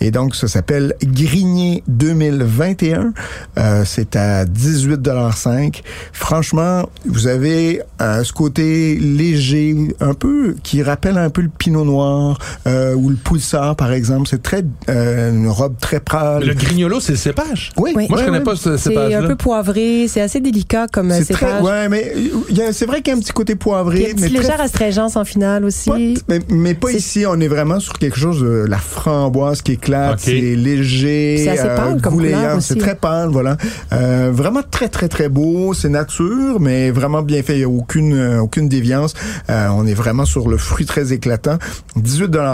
et 0.00 0.10
donc 0.10 0.34
ça 0.36 0.48
s'appelle 0.48 0.94
Grigné 1.02 1.82
2021, 1.88 3.12
euh, 3.58 3.82
c'est 3.84 4.16
à 4.16 4.44
18,5 4.44 5.82
Franchement, 6.12 6.88
vous 7.06 7.26
avez 7.26 7.82
euh, 8.00 8.22
ce 8.24 8.32
côté 8.32 8.96
léger, 8.96 9.76
un 10.00 10.14
peu 10.14 10.54
qui 10.62 10.82
rappelle 10.82 11.18
un 11.18 11.30
peu 11.30 11.42
le 11.42 11.48
Pinot 11.50 11.84
Noir 11.84 12.38
euh, 12.66 12.94
ou 12.94 13.08
le 13.10 13.16
Pulsar 13.16 13.76
par 13.76 13.92
exemple, 13.92 14.28
c'est 14.28 14.42
très 14.42 14.62
euh, 14.88 15.30
une 15.30 15.48
robe 15.48 15.74
très 15.80 16.00
pâle. 16.00 16.44
Le 16.44 16.54
grignolo, 16.54 17.00
c'est 17.00 17.12
le 17.12 17.18
cépage. 17.18 17.70
Oui, 17.76 17.92
Oui. 17.96 18.06
Moi, 18.08 18.18
je 18.20 18.24
connais 18.26 18.40
pas 18.40 18.56
ce 18.56 18.76
C'est 18.76 18.90
cépage-là. 18.90 19.18
un 19.20 19.26
peu 19.26 19.36
poivré, 19.36 20.06
c'est 20.08 20.20
assez 20.20 20.40
délicat 20.40 20.86
comme 20.92 21.10
C'est 21.10 21.32
très, 21.32 21.46
cépage. 21.46 21.62
ouais, 21.62 21.88
mais 21.88 22.12
il 22.48 22.56
y 22.56 22.62
a- 22.62 22.72
c'est 22.72 22.86
vrai 22.86 23.02
qu'il 23.02 23.12
y 23.12 23.14
a 23.14 23.18
un 23.18 23.20
petit 23.20 23.32
côté 23.32 23.54
Puis 23.56 23.68
il 23.70 23.72
y 23.72 23.74
a 23.74 23.76
poivré, 23.76 23.98
une 24.00 24.06
mais 24.08 24.14
petite 24.14 24.34
très 24.34 24.42
légère 24.42 24.60
astringence 24.60 25.16
en 25.16 25.24
finale 25.24 25.64
aussi. 25.64 25.90
pas- 25.90 25.96
mais, 26.28 26.40
mais 26.50 26.74
pas 26.74 26.88
C'est- 26.90 26.96
ici. 26.98 27.24
On 27.26 27.38
est 27.40 27.48
vraiment 27.48 27.80
sur 27.80 27.94
quelque 27.94 28.18
chose 28.18 28.40
de 28.42 28.64
la 28.68 28.78
framboise 28.78 29.62
qui 29.62 29.72
éclate. 29.72 30.14
Ok. 30.14 30.20
C'est 30.20 30.40
léger, 30.56 31.40
C'est 31.44 31.50
assez 31.50 31.66
pâle 31.68 32.00
comme 32.00 32.14
gouléant. 32.14 32.38
couleur 32.38 32.62
C'est 32.62 32.76
très 32.78 32.94
pâle, 32.94 33.28
voilà. 33.30 33.56
Euh, 33.92 34.30
vraiment 34.32 34.60
très 34.68 34.88
très 34.88 35.08
très 35.08 35.28
beau. 35.28 35.74
C'est 35.74 35.88
nature, 35.88 36.60
mais 36.60 36.90
vraiment 36.90 37.22
bien 37.22 37.42
fait. 37.42 37.54
Il 37.54 37.60
y 37.60 37.64
a 37.64 37.68
aucune 37.68 38.14
euh, 38.14 38.40
aucune 38.40 38.68
déviance. 38.68 39.14
Euh, 39.48 39.68
on 39.72 39.86
est 39.86 39.94
vraiment 39.94 40.24
sur 40.24 40.48
le 40.48 40.56
fruit 40.56 40.86
très 40.86 41.12
éclatant. 41.12 41.58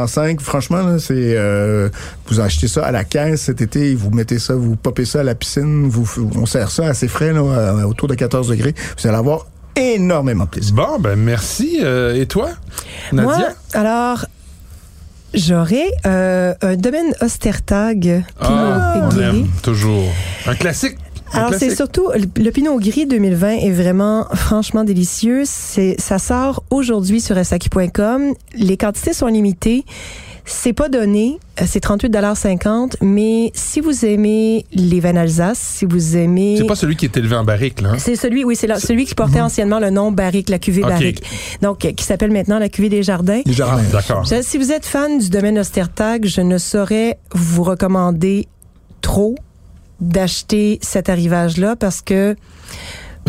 18,5 0.04 0.40
Franchement, 0.40 0.98
c'est 0.98 1.14
euh, 1.14 1.88
vous 2.26 2.40
achetez 2.40 2.68
ça 2.68 2.84
à 2.84 2.92
la 2.92 3.04
caisse 3.04 3.42
cet 3.42 3.60
été, 3.60 3.94
vous 3.94 4.10
mettez 4.10 4.38
ça, 4.38 4.54
vous 4.54 4.76
popez 4.76 5.04
ça 5.04 5.20
à 5.20 5.22
la 5.22 5.34
piscine, 5.34 5.88
vous 5.88 6.06
on 6.36 6.46
sert 6.46 6.70
ça 6.70 6.86
assez 6.86 7.08
frais 7.08 7.32
là, 7.32 7.40
euh, 7.40 7.82
autour 7.84 8.08
de 8.08 8.14
14 8.14 8.48
degrés. 8.48 8.74
Vous 8.98 9.06
allez 9.06 9.16
avoir 9.16 9.46
énormément 9.76 10.44
de 10.44 10.50
plaisir. 10.50 10.74
Bon, 10.74 10.98
ben 10.98 11.16
merci. 11.16 11.78
Euh, 11.82 12.20
et 12.20 12.26
toi, 12.26 12.50
Nadia? 13.12 13.36
Moi, 13.36 13.48
alors, 13.74 14.26
j'aurais 15.34 15.90
euh, 16.06 16.54
un 16.62 16.76
domaine 16.76 17.12
Ostertag 17.20 18.24
Ah, 18.40 19.08
Pinot 19.10 19.46
toujours. 19.62 20.12
Un 20.46 20.54
classique. 20.54 20.96
Alors, 21.32 21.54
c'est 21.54 21.74
surtout, 21.74 22.08
le, 22.14 22.50
Pinot 22.50 22.78
Gris 22.78 23.06
2020 23.06 23.48
est 23.50 23.70
vraiment 23.70 24.26
franchement 24.34 24.84
délicieux. 24.84 25.42
C'est, 25.44 25.96
ça 26.00 26.18
sort 26.18 26.62
aujourd'hui 26.70 27.20
sur 27.20 27.36
SAQ.com. 27.44 28.34
Les 28.54 28.76
quantités 28.76 29.12
sont 29.12 29.26
limitées. 29.26 29.84
C'est 30.48 30.72
pas 30.72 30.88
donné. 30.88 31.40
Euh, 31.60 31.64
C'est 31.66 31.82
38,50 31.82 32.98
mais 33.00 33.50
si 33.52 33.80
vous 33.80 34.04
aimez 34.04 34.64
les 34.72 35.00
vins 35.00 35.14
d'Alsace, 35.14 35.58
si 35.58 35.84
vous 35.84 36.16
aimez... 36.16 36.54
C'est 36.58 36.66
pas 36.66 36.76
celui 36.76 36.94
qui 36.94 37.04
est 37.04 37.16
élevé 37.16 37.34
en 37.34 37.42
barrique, 37.42 37.80
là. 37.80 37.90
hein? 37.90 37.96
C'est 37.98 38.14
celui, 38.14 38.44
oui, 38.44 38.54
c'est 38.54 38.72
celui 38.78 39.06
qui 39.06 39.16
portait 39.16 39.40
anciennement 39.40 39.80
le 39.80 39.90
nom 39.90 40.12
Barrique, 40.12 40.48
la 40.48 40.60
cuvée. 40.60 40.82
Barrique. 40.82 41.24
Donc, 41.62 41.84
euh, 41.84 41.92
qui 41.92 42.04
s'appelle 42.04 42.30
maintenant 42.30 42.60
la 42.60 42.68
cuvée 42.68 42.88
des 42.88 43.02
jardins. 43.02 43.40
Les 43.44 43.52
jardins. 43.52 43.82
D'accord. 43.90 44.24
Si 44.42 44.56
vous 44.56 44.70
êtes 44.70 44.86
fan 44.86 45.18
du 45.18 45.30
domaine 45.30 45.58
Ostertag, 45.58 46.26
je 46.26 46.40
ne 46.42 46.58
saurais 46.58 47.18
vous 47.34 47.64
recommander 47.64 48.46
trop 49.00 49.34
d'acheter 50.00 50.78
cet 50.82 51.08
arrivage-là 51.08 51.76
parce 51.76 52.02
que 52.02 52.36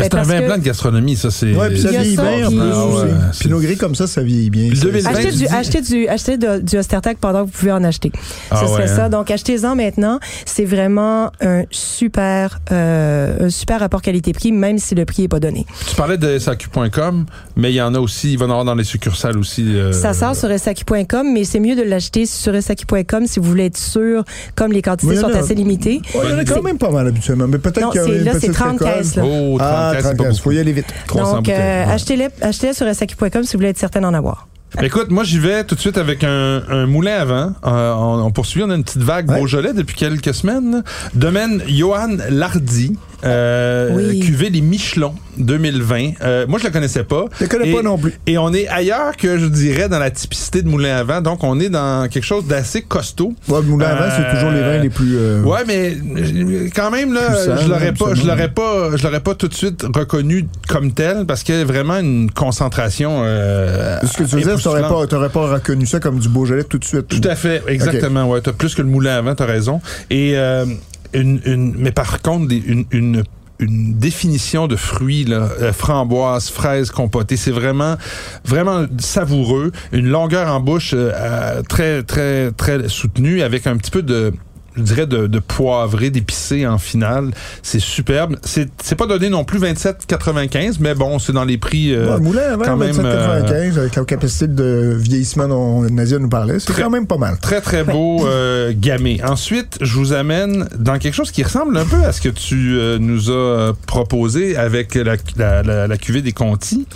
c'est 0.04 0.14
un 0.14 0.22
vin 0.22 0.40
blanc 0.46 0.56
de 0.58 0.62
gastronomie, 0.62 1.16
ça, 1.16 1.30
c'est. 1.30 1.54
Ouais, 1.54 1.68
puis 1.70 1.80
ça 1.80 1.90
vieillit 1.90 2.16
bien. 2.16 2.48
Ah 2.48 3.30
Pinot 3.38 3.60
gris 3.60 3.76
comme 3.76 3.94
ça, 3.94 4.06
ça 4.06 4.22
vieillit 4.22 4.50
bien. 4.50 4.68
Le 4.70 4.74
C'est- 4.76 4.84
2020, 4.86 5.10
Achetez 5.10 5.32
du, 5.32 5.46
achetez 5.46 5.80
du, 5.82 6.08
achetez 6.08 6.38
du 6.62 6.78
Ostertag 6.78 7.16
pendant 7.20 7.40
que 7.44 7.46
vous 7.50 7.58
pouvez 7.58 7.72
en 7.72 7.82
acheter. 7.84 8.12
Ah 8.50 8.60
Ce 8.62 8.66
serait 8.66 8.82
ouais, 8.82 8.88
ça. 8.88 9.06
hein. 9.06 9.08
Donc, 9.08 9.30
achetez-en 9.30 9.74
maintenant. 9.76 10.18
C'est 10.46 10.64
vraiment 10.64 11.30
un 11.40 11.62
super, 11.70 12.60
euh, 12.72 13.46
un 13.46 13.50
super 13.50 13.80
rapport 13.80 14.02
qualité-prix, 14.02 14.52
même 14.52 14.78
si 14.78 14.94
le 14.94 15.04
prix 15.04 15.24
est 15.24 15.28
pas 15.28 15.40
donné. 15.40 15.66
Tu 15.88 15.94
parlais 15.96 16.18
de 16.18 16.38
SAQ.com, 16.38 17.26
mais 17.56 17.72
il 17.72 17.76
y 17.76 17.82
en 17.82 17.94
a 17.94 17.98
aussi, 18.00 18.32
il 18.32 18.38
va 18.38 18.44
y 18.44 18.48
en 18.48 18.50
avoir 18.50 18.64
dans 18.64 18.74
les 18.74 18.84
succursales 18.84 19.36
aussi. 19.38 19.64
euh, 19.74 19.92
Ça 19.92 20.12
sort 20.14 20.36
sur 20.36 20.50
SAQ.com, 20.50 21.32
mais 21.32 21.44
c'est 21.44 21.60
mieux 21.60 21.76
de 21.76 21.82
l'acheter 21.82 22.26
sur 22.26 22.54
SAQ.com 22.60 23.26
si 23.26 23.40
vous 23.40 23.46
voulez 23.48 23.66
être 23.66 23.76
sûr, 23.78 24.24
comme 24.54 24.72
les 24.72 24.82
quantités 24.82 25.16
sont 25.16 25.28
assez 25.34 25.54
limitées. 25.54 26.00
Ouais, 26.14 26.20
il 26.24 26.30
y 26.30 26.34
en 26.34 26.38
a 26.38 26.44
quand 26.44 26.62
même 26.62 26.78
pas 26.78 26.90
mal 26.90 27.06
habituellement, 27.08 27.46
mais 27.48 27.58
peut-être 27.58 27.90
qu'il 27.90 28.00
y 28.00 28.04
a 28.20 28.24
là, 28.24 28.32
c'est 28.34 28.40
petite 28.48 28.52
30 28.54 28.78
récolte. 28.80 28.94
caisses, 28.98 29.16
là. 29.16 29.22
Oh, 29.24 29.56
30 29.58 29.87
Ah, 29.90 29.94
caisses, 29.94 30.02
30 30.04 30.12
c'est 30.12 30.16
pas 30.18 30.24
caisses, 30.24 30.32
beaucoup. 30.38 30.42
faut 30.44 30.52
y 30.52 30.58
aller 30.58 30.72
vite. 30.72 30.86
300 31.06 31.34
Donc, 31.36 31.48
euh, 31.48 31.52
Ouais. 31.86 31.92
achetez-les, 31.92 32.72
sur 32.74 32.86
SAQ.com 32.94 33.42
si 33.44 33.52
vous 33.52 33.58
voulez 33.58 33.68
être 33.70 33.78
certain 33.78 34.00
d'en 34.00 34.14
avoir. 34.14 34.46
Écoute, 34.82 35.10
moi 35.10 35.24
j'y 35.24 35.38
vais 35.38 35.64
tout 35.64 35.74
de 35.74 35.80
suite 35.80 35.96
avec 35.96 36.22
un, 36.24 36.62
un 36.68 36.86
moulin 36.86 37.16
à 37.20 37.24
vent. 37.24 37.52
Euh, 37.64 37.94
on, 37.94 38.22
on 38.26 38.30
poursuit, 38.30 38.62
on 38.62 38.68
a 38.70 38.74
une 38.74 38.84
petite 38.84 39.02
vague 39.02 39.30
Ouais. 39.30 39.38
Beaujolais 39.40 39.72
depuis 39.72 39.96
quelques 39.96 40.34
semaines. 40.34 40.82
Domaine 41.14 41.62
Johan 41.66 42.18
Lardy, 42.28 42.96
euh, 43.24 43.90
Oui. 43.94 44.20
cuvée 44.20 44.50
les 44.50 44.60
Michelons 44.60 45.14
2020. 45.38 46.12
Euh, 46.22 46.46
moi 46.48 46.58
je 46.58 46.64
la 46.64 46.70
connaissais 46.70 47.04
pas. 47.04 47.24
Je 47.38 47.44
le 47.44 47.48
connais 47.48 47.68
Et- 47.70 47.74
pas 47.74 47.82
non 47.82 47.98
plus. 47.98 48.14
Et 48.26 48.38
on 48.38 48.52
est 48.52 48.68
ailleurs 48.68 49.16
que 49.16 49.38
je 49.38 49.46
dirais 49.46 49.88
dans 49.88 49.98
la 49.98 50.10
typicité 50.10 50.62
de 50.62 50.68
moulin 50.68 50.96
à 50.96 51.02
vent. 51.04 51.20
Donc 51.20 51.42
on 51.44 51.58
est 51.60 51.68
dans 51.68 52.08
quelque 52.08 52.24
chose 52.24 52.46
d'assez 52.46 52.82
costaud. 52.82 53.34
Ouais, 53.48 53.60
le 53.60 53.66
moulin 53.66 53.86
à 53.88 53.94
vent, 53.94 54.14
c'est 54.16 54.22
Euh, 54.24 54.34
toujours 54.34 54.50
les 54.50 54.60
vins 54.60 54.78
les 54.78 54.90
plus. 54.90 55.16
euh, 55.16 55.42
Ouais, 55.42 55.60
mais 55.66 55.96
euh, 55.96 56.68
quand 56.74 56.90
même 56.90 57.12
là, 57.12 57.26
Puissant, 57.30 57.56
je 57.56 57.68
l'aurais 57.68 57.92
pas, 57.92 58.14
je 58.14 58.26
l'aurais 58.26 58.48
pas, 58.50 58.96
je 58.96 59.02
l'aurais 59.04 59.20
pas 59.20 59.34
tout 59.34 59.48
de 59.48 59.54
suite 59.54 59.84
reconnu 59.94 60.46
comme 60.68 60.92
tel 60.92 61.24
parce 61.26 61.42
qu'il 61.42 61.54
y 61.56 61.60
a 61.60 61.64
vraiment 61.64 61.98
une 61.98 62.30
concentration. 62.30 63.22
Euh, 63.24 63.98
Ce 64.02 64.16
que 64.18 64.24
tu 64.24 64.36
veux 64.36 64.42
dire, 64.42 64.60
t'aurais 64.62 64.82
pas, 64.82 65.06
t'aurais 65.06 65.28
pas 65.30 65.52
reconnu 65.52 65.86
ça 65.86 66.00
comme 66.00 66.18
du 66.18 66.28
Beaujolais 66.28 66.64
tout 66.64 66.78
de 66.78 66.84
suite. 66.84 67.08
Tout 67.08 67.20
à 67.28 67.34
fait, 67.36 67.62
exactement. 67.68 68.24
Ouais, 68.28 68.40
t'as 68.40 68.52
plus 68.52 68.74
que 68.74 68.82
le 68.82 68.88
moulin 68.88 69.16
avant, 69.16 69.34
t'as 69.34 69.46
raison. 69.46 69.80
Et 70.10 70.32
euh, 70.36 70.64
une, 71.12 71.74
mais 71.76 71.92
par 71.92 72.20
contre, 72.22 72.52
une, 72.52 72.84
une 72.90 73.24
une 73.58 73.94
définition 73.94 74.66
de 74.66 74.76
fruits 74.76 75.24
là, 75.24 75.48
euh, 75.60 75.72
framboise, 75.72 76.48
fraise 76.48 76.90
compotée, 76.90 77.36
c'est 77.36 77.50
vraiment 77.50 77.96
vraiment 78.44 78.86
savoureux, 78.98 79.72
une 79.92 80.08
longueur 80.08 80.52
en 80.52 80.60
bouche 80.60 80.92
euh, 80.94 81.10
euh, 81.14 81.62
très 81.62 82.02
très 82.02 82.52
très 82.52 82.88
soutenue 82.88 83.42
avec 83.42 83.66
un 83.66 83.76
petit 83.76 83.90
peu 83.90 84.02
de 84.02 84.32
je 84.78 84.82
dirais 84.82 85.06
de, 85.06 85.26
de 85.26 85.38
poivré, 85.38 86.10
d'épicé 86.10 86.66
en 86.66 86.78
finale. 86.78 87.30
C'est 87.62 87.80
superbe. 87.80 88.36
C'est 88.44 88.94
pas 88.96 89.06
donné 89.06 89.28
non 89.28 89.44
plus 89.44 89.58
27,95, 89.60 90.76
mais 90.80 90.94
bon, 90.94 91.18
c'est 91.18 91.32
dans 91.32 91.44
les 91.44 91.58
prix. 91.58 91.92
euh, 91.94 92.14
le 92.16 92.20
moulin 92.20 92.42
à 92.52 92.56
vent, 92.56 92.64
quand 92.64 92.76
même, 92.76 92.96
27,95, 92.96 93.78
avec 93.78 93.96
la 93.96 94.04
capacité 94.04 94.46
de 94.48 94.96
vieillissement 94.98 95.48
dont 95.48 95.82
Nadia 95.82 96.18
nous 96.18 96.28
parlait, 96.28 96.58
c'est 96.58 96.72
quand 96.74 96.90
même 96.90 97.06
pas 97.06 97.18
mal. 97.18 97.38
Très, 97.40 97.60
très 97.60 97.84
beau 97.84 98.26
euh, 98.26 98.72
gamay. 98.74 99.20
Ensuite, 99.24 99.78
je 99.80 99.94
vous 99.94 100.12
amène 100.12 100.68
dans 100.78 100.98
quelque 100.98 101.14
chose 101.14 101.30
qui 101.30 101.42
ressemble 101.42 101.76
un 101.76 101.84
peu 101.84 102.02
à 102.04 102.12
ce 102.12 102.20
que 102.20 102.28
tu 102.28 102.76
euh, 102.78 102.98
nous 102.98 103.30
as 103.30 103.32
euh, 103.32 103.72
proposé 103.86 104.56
avec 104.56 104.94
la, 104.94 105.16
la, 105.36 105.62
la, 105.62 105.86
la 105.86 105.96
cuvée 105.96 106.22
des 106.22 106.32
Contis. 106.32 106.86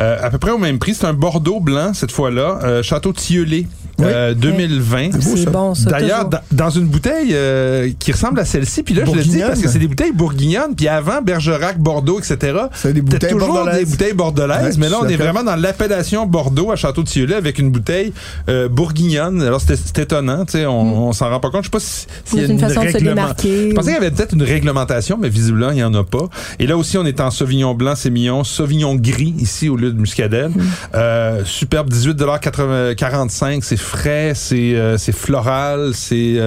Euh, 0.00 0.16
à 0.20 0.30
peu 0.30 0.38
près 0.38 0.50
au 0.50 0.58
même 0.58 0.78
prix. 0.78 0.94
C'est 0.94 1.06
un 1.06 1.12
Bordeaux 1.12 1.60
blanc, 1.60 1.92
cette 1.94 2.12
fois-là. 2.12 2.58
euh, 2.64 2.82
Château 2.82 3.12
Tilleulé. 3.12 3.66
Oui. 3.98 4.04
euh, 4.08 4.34
2020. 4.34 5.10
C'est 5.12 5.36
C'est 5.38 5.50
bon, 5.50 5.74
ça. 5.74 5.90
D'ailleurs, 5.90 6.28
dans, 6.52 6.70
une 6.70 6.86
bouteille 6.86 7.30
euh, 7.32 7.90
qui 7.98 8.12
ressemble 8.12 8.38
à 8.40 8.44
celle-ci, 8.44 8.82
puis 8.82 8.94
là, 8.94 9.04
je 9.06 9.12
le 9.12 9.22
dis 9.22 9.38
parce 9.40 9.60
que 9.60 9.68
c'est 9.68 9.78
des 9.78 9.88
bouteilles 9.88 10.12
bourguignonnes, 10.12 10.74
puis 10.76 10.86
avant, 10.88 11.22
Bergerac, 11.22 11.78
Bordeaux, 11.78 12.18
etc. 12.18 12.36
C'est 12.74 12.92
des 12.92 13.00
C'était 13.00 13.02
bouteilles 13.02 13.30
toujours 13.32 13.54
bordelaises. 13.54 13.78
des 13.78 13.84
bouteilles 13.90 14.12
bordelaises, 14.12 14.74
Ouais, 14.76 14.80
mais 14.80 14.88
là, 14.90 14.98
on 15.02 15.08
est 15.08 15.16
vraiment 15.16 15.42
dans 15.42 15.56
l'appellation 15.56 16.26
Bordeaux 16.26 16.70
à 16.72 16.76
Château-Tilleul 16.76 17.32
avec 17.34 17.58
une 17.58 17.70
bouteille 17.70 18.12
euh, 18.48 18.68
bourguignonne. 18.68 19.40
Alors, 19.42 19.60
c'était- 19.60 19.76
c'est 19.76 19.98
étonnant, 20.00 20.44
tu 20.44 20.52
sais, 20.52 20.66
on, 20.66 21.08
on 21.08 21.12
s'en 21.12 21.30
rend 21.30 21.40
pas 21.40 21.50
compte. 21.50 21.62
Je 21.62 21.66
sais 21.68 21.70
pas 21.70 21.80
si- 21.80 22.06
s'il 22.24 22.38
y 22.40 22.44
a 22.44 22.46
C'est 22.46 22.52
une 22.52 22.58
façon 22.60 22.84
de 22.84 22.88
se 22.90 22.98
démarquer. 22.98 23.70
Je 23.70 23.74
pensais 23.74 23.92
qu'il 23.94 24.02
y 24.02 24.06
avait 24.06 24.14
peut-être 24.14 24.34
une 24.34 24.42
réglementation, 24.42 25.18
mais 25.20 25.28
visiblement, 25.28 25.70
il 25.70 25.76
n'y 25.76 25.84
en 25.84 25.94
a 25.94 26.04
pas. 26.04 26.28
Et 26.58 26.66
là 26.66 26.76
aussi, 26.76 26.98
on 26.98 27.06
est 27.06 27.20
en 27.20 27.30
Sauvignon 27.30 27.74
blanc, 27.74 27.94
Sémillon, 27.94 28.44
Sauvignon 28.44 28.94
gris, 28.94 29.34
ici, 29.38 29.68
au 29.68 29.76
lieu 29.76 29.90
de 29.90 29.98
Muscadelle. 29.98 30.50
Euh, 30.94 31.42
superbe, 31.44 31.88
18,45 31.90 33.62
C'est 33.64 33.76
frais, 33.86 34.32
c'est 34.34 34.74
euh, 34.74 34.98
floral, 34.98 35.92
c'est... 35.94 36.38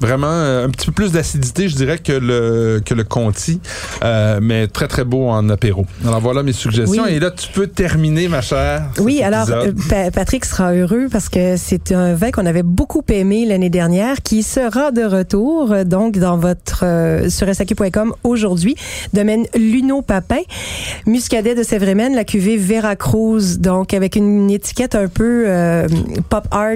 Vraiment 0.00 0.28
euh, 0.30 0.66
un 0.66 0.70
petit 0.70 0.86
peu 0.86 0.92
plus 0.92 1.12
d'acidité, 1.12 1.68
je 1.68 1.76
dirais, 1.76 1.98
que 1.98 2.12
le 2.12 2.80
que 2.84 2.94
le 2.94 3.04
Conti, 3.04 3.60
euh, 4.02 4.38
mais 4.42 4.66
très 4.66 4.88
très 4.88 5.04
beau 5.04 5.28
en 5.28 5.48
apéro. 5.50 5.86
Alors 6.06 6.20
voilà 6.20 6.42
mes 6.42 6.52
suggestions. 6.52 7.04
Oui. 7.04 7.12
Et 7.14 7.20
là, 7.20 7.30
tu 7.30 7.48
peux 7.52 7.66
terminer, 7.66 8.28
ma 8.28 8.40
chère. 8.40 8.84
Oui, 8.98 9.22
alors 9.22 9.48
euh, 9.50 9.72
Pa- 9.88 10.10
Patrick 10.10 10.44
sera 10.44 10.72
heureux 10.72 11.08
parce 11.10 11.28
que 11.28 11.56
c'est 11.56 11.92
un 11.92 12.14
vin 12.14 12.30
qu'on 12.30 12.46
avait 12.46 12.62
beaucoup 12.62 13.02
aimé 13.08 13.44
l'année 13.46 13.70
dernière 13.70 14.22
qui 14.22 14.42
sera 14.42 14.90
de 14.90 15.02
retour 15.02 15.72
euh, 15.72 15.84
donc 15.84 16.18
dans 16.18 16.38
votre 16.38 16.80
euh, 16.84 17.28
sur 17.28 17.52
SAQ.com 17.54 18.14
aujourd'hui. 18.24 18.74
Domaine 19.12 19.44
Luno 19.54 20.02
Papin, 20.02 20.40
Muscadet 21.06 21.54
de 21.54 21.62
Sévrémen, 21.62 22.14
la 22.14 22.24
cuvée 22.24 22.56
Veracruz, 22.56 23.58
donc 23.58 23.94
avec 23.94 24.16
une 24.16 24.50
étiquette 24.50 24.94
un 24.94 25.08
peu 25.08 25.44
euh, 25.46 25.86
pop 26.28 26.46
art 26.50 26.70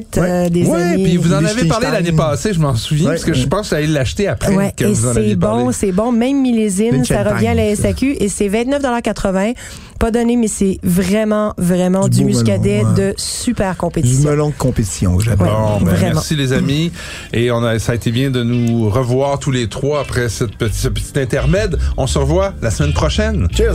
des 0.50 0.64
Ouais, 0.66 0.82
années. 0.82 1.04
puis 1.04 1.16
vous 1.16 1.32
en 1.32 1.44
avez 1.44 1.66
parlé 1.66 1.86
l'année 1.90 2.12
passée, 2.12 2.52
je 2.52 2.60
m'en 2.60 2.74
souviens, 2.74 3.10
Ouais, 3.10 3.13
parce 3.14 3.24
que 3.24 3.34
je 3.34 3.42
ouais. 3.42 3.46
pense 3.48 3.70
que 3.70 3.76
j'allais 3.76 3.86
l'acheter 3.88 4.28
après 4.28 4.54
Ouais, 4.54 4.72
que 4.76 4.84
et 4.84 4.88
vous 4.92 5.06
en 5.08 5.12
c'est 5.12 5.18
aviez 5.18 5.36
parlé. 5.36 5.64
bon, 5.64 5.72
c'est 5.72 5.92
bon. 5.92 6.12
Même 6.12 6.40
millésime, 6.40 7.04
ça 7.04 7.22
revient 7.24 7.48
à 7.48 7.54
la 7.54 7.74
SAQ 7.74 8.16
et 8.20 8.28
c'est 8.28 8.48
29,80 8.48 9.54
Pas 9.98 10.10
donné, 10.10 10.36
mais 10.36 10.48
c'est 10.48 10.78
vraiment, 10.82 11.54
vraiment 11.56 12.08
Du 12.08 12.18
du, 12.18 12.24
muscadet 12.24 12.78
melon, 12.78 12.88
ouais. 12.90 12.94
de 13.10 13.14
super 13.16 13.72
Du 13.72 13.76
compétition. 13.78 14.30
melon 14.30 14.48
de 14.50 14.54
compétition, 14.54 15.18
j'adore. 15.20 15.78
Bon, 15.78 15.84
ben, 15.84 15.92
Vraiment. 15.94 16.14
merci 16.14 16.36
les 16.36 16.52
amis. 16.52 16.92
Et 17.32 17.50
on 17.50 17.62
a, 17.64 17.78
ça 17.78 17.92
a 17.92 17.94
été 17.94 18.10
bien 18.10 18.30
de 18.30 18.42
nous 18.42 18.88
revoir 18.90 19.38
tous 19.38 19.50
les 19.50 19.68
trois 19.68 20.00
après 20.00 20.28
cette 20.28 20.56
petite, 20.56 20.74
ce 20.76 20.88
petit 20.88 21.18
intermède. 21.18 21.78
On 21.96 22.06
se 22.06 22.18
revoit 22.18 22.52
la 22.62 22.70
semaine 22.70 22.92
prochaine. 22.92 23.48
Cheers! 23.56 23.74